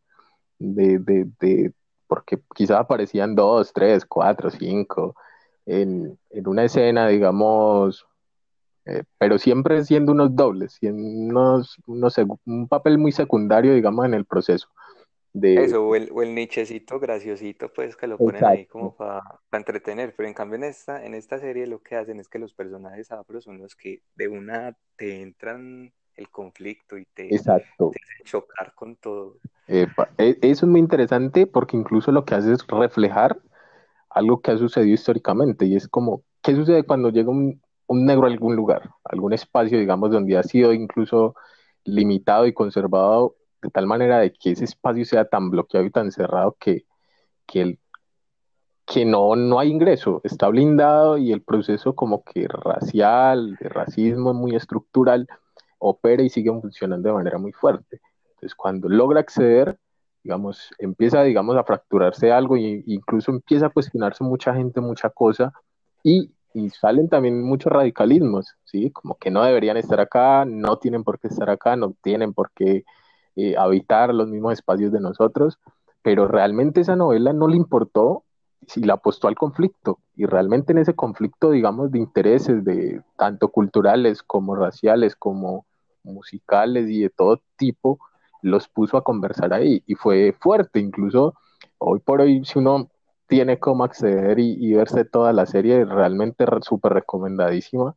de, 0.59 0.99
de, 0.99 1.27
de 1.39 1.73
porque 2.07 2.39
quizás 2.53 2.79
aparecían 2.79 3.33
dos, 3.33 3.73
tres, 3.73 4.05
cuatro, 4.05 4.51
cinco, 4.51 5.15
en, 5.65 6.19
en, 6.29 6.47
una 6.47 6.63
escena, 6.65 7.07
digamos, 7.07 8.05
eh, 8.85 9.03
pero 9.17 9.39
siempre 9.39 9.83
siendo 9.83 10.11
unos 10.11 10.35
dobles, 10.35 10.73
siendo 10.73 11.63
unos, 11.87 12.17
un 12.45 12.67
papel 12.67 12.99
muy 12.99 13.11
secundario, 13.11 13.73
digamos, 13.73 14.05
en 14.05 14.13
el 14.13 14.25
proceso. 14.25 14.67
De... 15.33 15.55
Eso, 15.55 15.87
o 15.87 15.95
el, 15.95 16.09
o 16.13 16.21
el 16.21 16.35
nichecito 16.35 16.99
graciosito, 16.99 17.73
pues 17.73 17.95
que 17.95 18.05
lo 18.05 18.19
ponen 18.19 18.45
ahí 18.45 18.65
como 18.67 18.95
para 18.95 19.23
entretener, 19.51 20.13
pero 20.15 20.27
en 20.27 20.35
cambio 20.35 20.57
en 20.57 20.65
esta, 20.65 21.03
en 21.03 21.15
esta 21.15 21.39
serie 21.39 21.65
lo 21.65 21.81
que 21.81 21.95
hacen 21.95 22.19
es 22.19 22.29
que 22.29 22.37
los 22.37 22.53
personajes 22.53 23.11
afro 23.11 23.41
son 23.41 23.57
los 23.57 23.75
que 23.75 24.03
de 24.15 24.27
una 24.27 24.77
te 24.95 25.21
entran 25.21 25.91
el 26.15 26.29
conflicto 26.29 26.97
y 26.99 27.05
te, 27.05 27.33
Exacto. 27.33 27.91
te 27.91 27.99
chocar 28.23 28.75
con 28.75 28.95
todo. 28.95 29.37
E, 29.67 29.87
eso 30.19 30.65
es 30.65 30.69
muy 30.69 30.79
interesante 30.79 31.47
porque 31.47 31.77
incluso 31.77 32.11
lo 32.11 32.25
que 32.25 32.35
hace 32.35 32.53
es 32.53 32.65
reflejar 32.67 33.39
algo 34.09 34.41
que 34.41 34.51
ha 34.51 34.57
sucedido 34.57 34.93
históricamente 34.93 35.65
y 35.65 35.75
es 35.75 35.87
como, 35.87 36.23
¿qué 36.43 36.53
sucede 36.53 36.83
cuando 36.83 37.09
llega 37.09 37.31
un, 37.31 37.59
un 37.87 38.05
negro 38.05 38.25
a 38.25 38.29
algún 38.29 38.55
lugar, 38.55 38.91
algún 39.03 39.33
espacio, 39.33 39.79
digamos, 39.79 40.11
donde 40.11 40.37
ha 40.37 40.43
sido 40.43 40.73
incluso 40.73 41.35
limitado 41.83 42.45
y 42.45 42.53
conservado 42.53 43.35
de 43.63 43.69
tal 43.69 43.87
manera 43.87 44.19
de 44.19 44.33
que 44.33 44.51
ese 44.51 44.65
espacio 44.65 45.05
sea 45.05 45.25
tan 45.25 45.49
bloqueado 45.49 45.85
y 45.85 45.91
tan 45.91 46.11
cerrado 46.11 46.55
que, 46.59 46.85
que, 47.47 47.61
el, 47.61 47.79
que 48.85 49.05
no, 49.05 49.35
no 49.35 49.59
hay 49.59 49.69
ingreso, 49.69 50.21
está 50.23 50.49
blindado 50.49 51.17
y 51.17 51.31
el 51.31 51.41
proceso 51.41 51.95
como 51.95 52.23
que 52.23 52.47
racial, 52.47 53.55
de 53.59 53.69
racismo 53.69 54.33
muy 54.33 54.55
estructural, 54.55 55.27
opera 55.79 56.23
y 56.23 56.29
sigue 56.29 56.51
funcionando 56.51 57.09
de 57.09 57.15
manera 57.15 57.37
muy 57.37 57.51
fuerte. 57.53 58.01
Entonces, 58.29 58.55
cuando 58.55 58.89
logra 58.89 59.21
acceder, 59.21 59.79
digamos, 60.23 60.69
empieza, 60.77 61.23
digamos, 61.23 61.57
a 61.57 61.63
fracturarse 61.63 62.31
algo 62.31 62.55
e 62.57 62.83
incluso 62.85 63.31
empieza 63.31 63.67
a 63.67 63.69
cuestionarse 63.69 64.23
mucha 64.23 64.53
gente, 64.53 64.81
mucha 64.81 65.09
cosa, 65.09 65.53
y 66.03 66.31
y 66.53 66.69
salen 66.69 67.09
también 67.09 67.43
muchos 67.43 67.71
radicalismos, 67.71 68.55
¿sí? 68.63 68.91
Como 68.91 69.15
que 69.15 69.31
no 69.31 69.43
deberían 69.43 69.77
estar 69.77 69.99
acá, 69.99 70.45
no 70.45 70.77
tienen 70.77 71.03
por 71.03 71.19
qué 71.19 71.27
estar 71.27 71.49
acá, 71.49 71.75
no 71.75 71.95
tienen 72.01 72.33
por 72.33 72.51
qué 72.51 72.85
eh, 73.35 73.55
habitar 73.57 74.13
los 74.13 74.29
mismos 74.29 74.53
espacios 74.53 74.91
de 74.91 74.99
nosotros, 74.99 75.59
pero 76.01 76.27
realmente 76.27 76.81
esa 76.81 76.95
novela 76.95 77.33
no 77.33 77.47
le 77.47 77.57
importó 77.57 78.23
si 78.67 78.81
la 78.81 78.93
apostó 78.93 79.27
al 79.27 79.35
conflicto 79.35 79.99
y 80.15 80.25
realmente 80.25 80.71
en 80.71 80.77
ese 80.77 80.93
conflicto, 80.93 81.51
digamos, 81.51 81.91
de 81.91 81.99
intereses 81.99 82.63
de 82.63 83.01
tanto 83.17 83.49
culturales 83.49 84.23
como 84.23 84.55
raciales 84.55 85.15
como 85.15 85.65
musicales 86.03 86.89
y 86.89 87.01
de 87.01 87.09
todo 87.09 87.41
tipo, 87.57 87.99
los 88.41 88.67
puso 88.67 88.97
a 88.97 89.03
conversar 89.03 89.53
ahí 89.53 89.83
y 89.87 89.95
fue 89.95 90.35
fuerte, 90.39 90.79
incluso 90.79 91.33
hoy 91.77 91.99
por 91.99 92.21
hoy 92.21 92.43
si 92.45 92.59
uno 92.59 92.89
tiene 93.27 93.57
cómo 93.57 93.83
acceder 93.83 94.37
y, 94.37 94.73
verse 94.73 95.05
toda 95.05 95.33
la 95.33 95.45
serie, 95.45 95.85
realmente 95.85 96.45
súper 96.61 96.93
recomendadísima. 96.93 97.95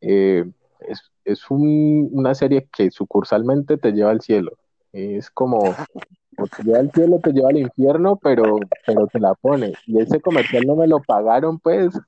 Eh, 0.00 0.44
es, 0.80 1.10
es 1.24 1.50
un, 1.50 2.10
una 2.12 2.34
serie 2.34 2.68
que 2.70 2.90
sucursalmente 2.90 3.78
te 3.78 3.92
lleva 3.92 4.10
al 4.10 4.20
cielo. 4.20 4.58
Es 4.94 5.28
como, 5.28 5.58
o 5.58 6.46
te 6.46 6.62
lleva 6.62 6.78
al 6.78 6.92
cielo, 6.92 7.18
te 7.18 7.32
lleva 7.32 7.48
al 7.48 7.56
infierno, 7.56 8.16
pero, 8.22 8.58
pero 8.86 9.08
te 9.08 9.18
la 9.18 9.34
pone. 9.34 9.74
Y 9.86 10.00
ese 10.00 10.20
comercial 10.20 10.64
no 10.66 10.76
me 10.76 10.86
lo 10.86 11.00
pagaron, 11.00 11.58
pues, 11.58 11.98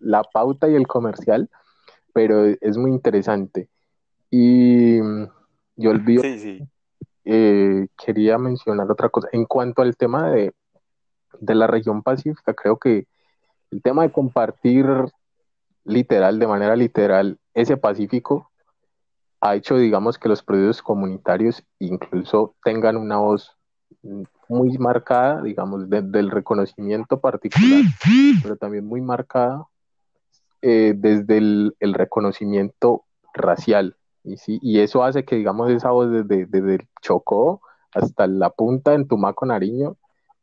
la 0.00 0.24
pauta 0.24 0.68
y 0.68 0.74
el 0.74 0.88
comercial, 0.88 1.48
pero 2.12 2.44
es 2.44 2.76
muy 2.76 2.90
interesante. 2.90 3.68
Y 4.30 4.98
yo 5.76 5.90
olvido, 5.90 6.24
eh, 7.24 7.86
quería 8.04 8.36
mencionar 8.38 8.90
otra 8.90 9.10
cosa. 9.10 9.28
En 9.30 9.44
cuanto 9.44 9.82
al 9.82 9.96
tema 9.96 10.32
de, 10.32 10.52
de 11.38 11.54
la 11.54 11.68
región 11.68 12.02
pacífica, 12.02 12.52
creo 12.52 12.78
que 12.78 13.06
el 13.70 13.80
tema 13.80 14.02
de 14.02 14.10
compartir 14.10 14.86
literal, 15.84 16.40
de 16.40 16.48
manera 16.48 16.74
literal, 16.74 17.38
ese 17.54 17.76
Pacífico 17.76 18.49
ha 19.40 19.54
hecho, 19.54 19.76
digamos, 19.76 20.18
que 20.18 20.28
los 20.28 20.42
proyectos 20.42 20.82
comunitarios 20.82 21.64
incluso 21.78 22.54
tengan 22.62 22.96
una 22.96 23.18
voz 23.18 23.56
muy 24.48 24.78
marcada, 24.78 25.42
digamos, 25.42 25.88
del 25.88 26.30
reconocimiento 26.30 27.20
particular, 27.20 27.82
pero 28.42 28.56
también 28.56 28.86
muy 28.86 29.00
marcada 29.00 29.66
eh, 30.62 30.94
desde 30.96 31.38
el, 31.38 31.74
reconocimiento 31.80 33.04
racial. 33.32 33.96
Y, 34.24 34.36
sí, 34.36 34.58
y 34.62 34.80
eso 34.80 35.02
hace 35.04 35.24
que, 35.24 35.36
digamos, 35.36 35.70
esa 35.70 35.90
voz 35.90 36.10
desde, 36.26 36.74
el 36.74 36.88
Chocó 37.00 37.62
hasta 37.92 38.26
la 38.26 38.50
punta 38.50 38.94
en 38.94 39.08
Tumaco, 39.08 39.46
Nariño, 39.46 39.96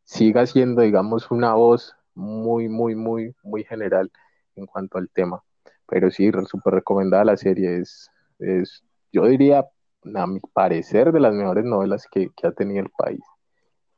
siga 0.04 0.46
siendo, 0.46 0.82
digamos, 0.82 1.30
una 1.30 1.54
voz 1.54 1.96
muy, 2.16 2.68
muy, 2.68 2.96
muy, 2.96 3.36
muy 3.44 3.64
general 3.64 4.12
en 4.56 4.66
cuanto 4.66 4.98
al 4.98 5.10
tema. 5.10 5.44
Pero 5.88 6.10
sí, 6.10 6.32
súper 6.48 6.74
recomendada 6.74 7.26
la 7.26 7.38
serie. 7.38 7.78
Es, 7.80 8.10
es, 8.40 8.84
yo 9.12 9.26
diría, 9.26 9.68
a 10.16 10.28
mi 10.28 10.40
parecer, 10.54 11.12
de 11.12 11.20
las 11.20 11.34
mejores 11.34 11.66
novelas 11.66 12.08
que, 12.10 12.32
ha 12.44 12.52
tenido 12.52 12.82
el 12.82 12.90
país. 12.90 13.22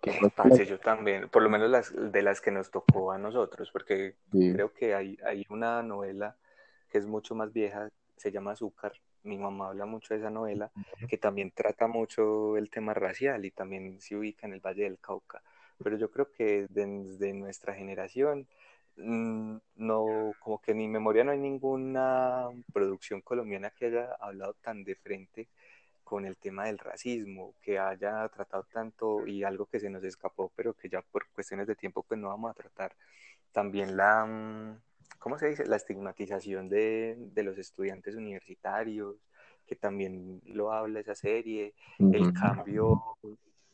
Que 0.02 0.17
yo 0.65 0.80
también, 0.80 1.28
por 1.30 1.41
lo 1.43 1.50
menos 1.50 1.69
las, 1.69 1.93
de 1.93 2.22
las 2.22 2.39
que 2.39 2.52
nos 2.52 2.72
tocó 2.72 3.12
a 3.12 3.17
nosotros, 3.17 3.69
porque 3.72 4.15
creo 4.32 4.74
que 4.74 4.95
hay, 4.95 5.17
hay 5.26 5.45
una 5.50 5.84
novela 5.84 6.38
que 6.89 6.98
es 6.98 7.06
mucho 7.06 7.36
más 7.36 7.52
vieja, 7.52 7.89
se 8.15 8.32
llama 8.32 8.52
Azúcar, 8.52 8.93
mi 9.24 9.38
mamá 9.38 9.69
habla 9.69 9.86
mucho 9.86 10.13
de 10.13 10.19
esa 10.19 10.30
novela, 10.30 10.72
que 11.08 11.17
también 11.17 11.52
trata 11.52 11.88
mucho 11.88 12.58
el 12.58 12.69
tema 12.69 12.93
racial 12.93 13.45
y 13.45 13.52
también 13.52 14.00
se 14.02 14.15
ubica 14.15 14.48
en 14.48 14.54
el 14.54 14.60
Valle 14.60 14.84
del 14.84 15.00
Cauca. 15.00 15.41
Pero 15.84 15.98
yo 15.98 16.10
creo 16.10 16.32
que 16.32 16.67
desde 16.69 17.34
nuestra 17.34 17.74
generación, 17.74 18.48
no, 19.00 20.34
como 20.40 20.62
que 20.62 20.71
en 20.71 20.78
mi 20.78 20.88
memoria 20.88 21.23
no 21.23 21.32
hay 21.32 21.40
ninguna 21.40 22.50
producción 22.73 23.21
colombiana 23.21 23.71
que 23.71 23.88
haya 23.88 24.13
hablado 24.19 24.54
tan 24.56 24.84
de 24.84 24.96
frente 24.96 25.48
con 26.04 26.26
el 26.26 26.38
tema 26.38 26.65
del 26.65 26.80
racismo, 26.80 27.54
que 27.62 27.78
haya 27.78 28.28
tratado 28.30 28.63
tanto 28.71 29.28
y 29.28 29.44
algo 29.44 29.67
que 29.67 29.80
se 29.80 29.90
nos 29.90 30.04
escapó, 30.04 30.52
pero 30.56 30.73
que 30.73 30.90
ya 30.90 31.02
por 31.04 31.28
cuestiones 31.30 31.67
de 31.67 31.76
tiempo 31.76 32.04
pues 32.04 32.19
no 32.19 32.30
vamos 32.30 32.52
a 32.52 32.56
tratar. 32.56 32.96
También 33.52 33.96
la, 33.96 34.26
mm, 34.26 34.82
¿cómo 35.19 35.38
se 35.38 35.50
dice? 35.50 35.65
La 35.65 35.76
estigmatización 35.76 36.67
de, 36.67 37.15
de 37.17 37.44
los 37.44 37.58
estudiantes 37.58 38.15
universitarios, 38.15 39.17
que 39.67 39.76
también 39.76 40.42
lo 40.46 40.71
habla 40.71 41.00
esa 41.00 41.13
serie, 41.13 41.76
el 42.00 42.34
cambio 42.34 43.17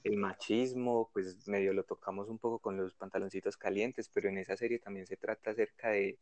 el 0.05 0.17
machismo, 0.17 1.09
pues 1.11 1.47
medio 1.47 1.73
lo 1.73 1.83
tocamos 1.83 2.29
un 2.29 2.37
poco 2.37 2.59
con 2.59 2.77
los 2.77 2.93
pantaloncitos 2.93 3.57
calientes, 3.57 4.07
pero 4.13 4.29
en 4.29 4.37
esa 4.37 4.55
serie 4.55 4.77
también 4.77 5.07
se 5.07 5.17
trata 5.17 5.49
acerca 5.49 5.89
de, 5.89 6.19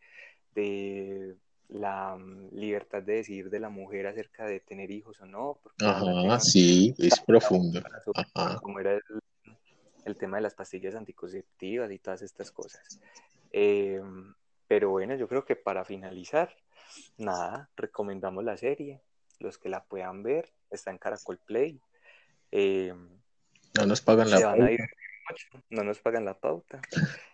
de 0.55 1.35
la 1.67 2.15
mm, 2.15 2.55
libertad 2.55 3.03
de 3.03 3.15
decidir 3.15 3.49
de 3.49 3.59
la 3.59 3.67
mujer 3.67 4.07
acerca 4.07 4.45
de 4.45 4.61
tener 4.61 4.89
hijos 4.89 5.19
o 5.19 5.25
no. 5.25 5.59
Ajá, 5.81 6.39
sí, 6.39 6.95
es 6.97 7.19
profundo. 7.19 7.81
Como 8.61 8.79
era 8.79 8.97
el 10.05 10.15
tema 10.15 10.37
de 10.37 10.43
las 10.43 10.55
pastillas 10.55 10.95
anticonceptivas 10.95 11.91
y 11.91 11.99
todas 11.99 12.21
estas 12.21 12.51
cosas. 12.51 13.01
Eh, 13.51 14.01
pero 14.65 14.91
bueno, 14.91 15.13
yo 15.15 15.27
creo 15.27 15.43
que 15.43 15.57
para 15.57 15.83
finalizar, 15.83 16.55
nada, 17.17 17.69
recomendamos 17.75 18.45
la 18.45 18.55
serie. 18.55 19.01
Los 19.39 19.57
que 19.57 19.67
la 19.67 19.83
puedan 19.83 20.23
ver, 20.23 20.53
está 20.69 20.89
en 20.89 20.99
Caracol 20.99 21.37
Play. 21.37 21.81
Eh, 22.49 22.93
no 23.73 23.85
nos 23.85 24.01
pagan 24.01 24.29
la 24.29 24.39
pauta. 24.39 24.77
No 25.69 25.83
nos 25.83 25.99
pagan 25.99 26.25
la 26.25 26.39
pauta. 26.39 26.81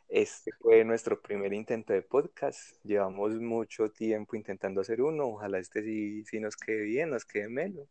Este 0.08 0.52
fue 0.60 0.84
nuestro 0.84 1.22
primer 1.22 1.54
intento 1.54 1.94
de 1.94 2.02
podcast. 2.02 2.76
Llevamos 2.84 3.36
mucho 3.36 3.92
tiempo 3.92 4.36
intentando 4.36 4.82
hacer 4.82 5.02
uno. 5.02 5.28
Ojalá 5.28 5.60
este 5.60 5.84
sí, 5.84 6.24
sí 6.26 6.40
nos 6.40 6.56
quede 6.56 6.82
bien, 6.82 7.10
nos 7.10 7.26
quede 7.26 7.50
melo. 7.50 7.88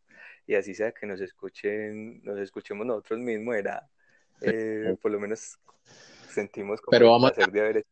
Y 0.47 0.55
así 0.55 0.73
sea 0.73 0.91
que 0.91 1.05
nos 1.05 1.21
escuchen, 1.21 2.21
nos 2.23 2.39
escuchemos 2.39 2.85
nosotros 2.85 3.19
mismos. 3.19 3.55
Era, 3.55 3.89
eh, 4.41 4.95
por 5.01 5.11
lo 5.11 5.19
menos 5.19 5.59
sentimos 6.29 6.81
como 6.81 6.91
Pero 6.91 7.11
vamos 7.11 7.31
a 7.37 7.47
de 7.47 7.61
haber 7.61 7.77
hecho. 7.77 7.89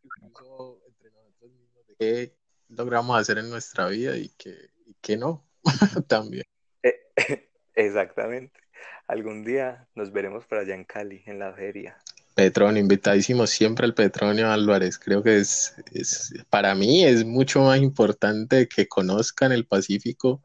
Entre 0.88 1.12
nosotros 1.12 1.52
mismos 1.52 1.88
de 1.88 1.96
qué 1.98 2.36
logramos 2.70 3.20
hacer 3.20 3.38
en 3.38 3.50
nuestra 3.50 3.88
vida 3.88 4.18
y 4.18 4.30
qué, 4.38 4.56
y 4.86 4.96
qué 5.02 5.18
no. 5.18 5.46
También. 6.08 6.46
Eh, 6.84 7.00
exactamente. 7.76 8.60
Algún 9.08 9.44
día 9.44 9.88
nos 9.96 10.12
veremos 10.12 10.46
por 10.46 10.60
allá 10.60 10.76
en 10.76 10.84
Cali, 10.84 11.24
en 11.26 11.40
la 11.40 11.54
feria. 11.54 11.98
Petronio, 12.36 12.82
invitadísimo 12.82 13.48
siempre 13.48 13.86
al 13.86 13.96
Petronio 13.96 14.52
Álvarez. 14.52 15.00
Creo 15.00 15.24
que 15.24 15.38
es, 15.38 15.76
es, 15.92 16.34
para 16.50 16.76
mí 16.76 17.04
es 17.04 17.26
mucho 17.26 17.62
más 17.62 17.80
importante 17.80 18.68
que 18.68 18.88
conozcan 18.88 19.52
el 19.52 19.66
Pacífico 19.66 20.44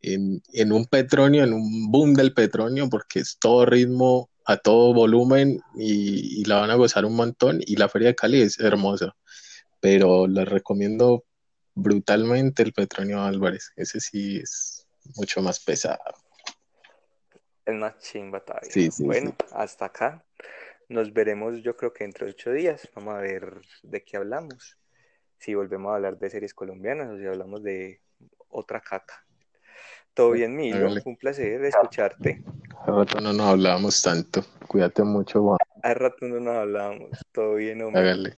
en, 0.00 0.42
en, 0.52 0.72
un 0.72 0.86
Petronio, 0.86 1.44
en 1.44 1.52
un 1.52 1.92
boom 1.92 2.14
del 2.14 2.34
Petronio, 2.34 2.88
porque 2.88 3.20
es 3.20 3.38
todo 3.38 3.66
ritmo, 3.66 4.30
a 4.46 4.56
todo 4.56 4.92
volumen 4.94 5.60
y, 5.76 6.40
y, 6.40 6.44
la 6.44 6.56
van 6.56 6.70
a 6.70 6.74
gozar 6.74 7.04
un 7.04 7.14
montón. 7.14 7.60
Y 7.64 7.76
la 7.76 7.88
Feria 7.88 8.08
de 8.08 8.14
Cali 8.16 8.40
es 8.40 8.58
hermosa, 8.58 9.14
pero 9.80 10.26
les 10.26 10.48
recomiendo 10.48 11.24
brutalmente 11.74 12.62
el 12.64 12.72
Petronio 12.72 13.22
Álvarez. 13.22 13.72
Ese 13.76 14.00
sí 14.00 14.38
es 14.38 14.88
mucho 15.14 15.40
más 15.40 15.60
pesado. 15.60 16.00
Es 17.68 17.74
más 17.74 17.98
chimba 17.98 18.40
todavía. 18.40 18.70
Sí, 18.70 18.90
sí, 18.90 19.04
bueno, 19.04 19.34
sí. 19.38 19.46
hasta 19.52 19.84
acá. 19.84 20.24
Nos 20.88 21.12
veremos 21.12 21.62
yo 21.62 21.76
creo 21.76 21.92
que 21.92 22.04
dentro 22.04 22.24
de 22.24 22.32
ocho 22.32 22.50
días. 22.50 22.88
Vamos 22.94 23.14
a 23.14 23.18
ver 23.18 23.60
de 23.82 24.02
qué 24.02 24.16
hablamos. 24.16 24.78
Si 25.36 25.54
volvemos 25.54 25.92
a 25.92 25.96
hablar 25.96 26.18
de 26.18 26.30
series 26.30 26.54
colombianas 26.54 27.10
o 27.10 27.18
si 27.18 27.26
hablamos 27.26 27.62
de 27.62 28.00
otra 28.48 28.80
caca. 28.80 29.22
Todo 30.14 30.30
bien, 30.30 30.56
Milo. 30.56 30.78
Hágale. 30.78 31.02
Un 31.04 31.16
placer 31.18 31.62
escucharte. 31.62 32.42
Hace 32.80 32.90
rato 32.90 33.20
no 33.20 33.34
nos 33.34 33.46
hablábamos 33.46 34.00
tanto. 34.00 34.42
Cuídate 34.66 35.02
mucho, 35.02 35.42
Juan. 35.42 35.58
Hace 35.82 35.94
rato 35.94 36.26
no 36.26 36.40
nos 36.40 36.56
hablábamos. 36.56 37.10
Todo 37.32 37.56
bien, 37.56 37.82
hombre. 37.82 38.00
Hágale. 38.00 38.26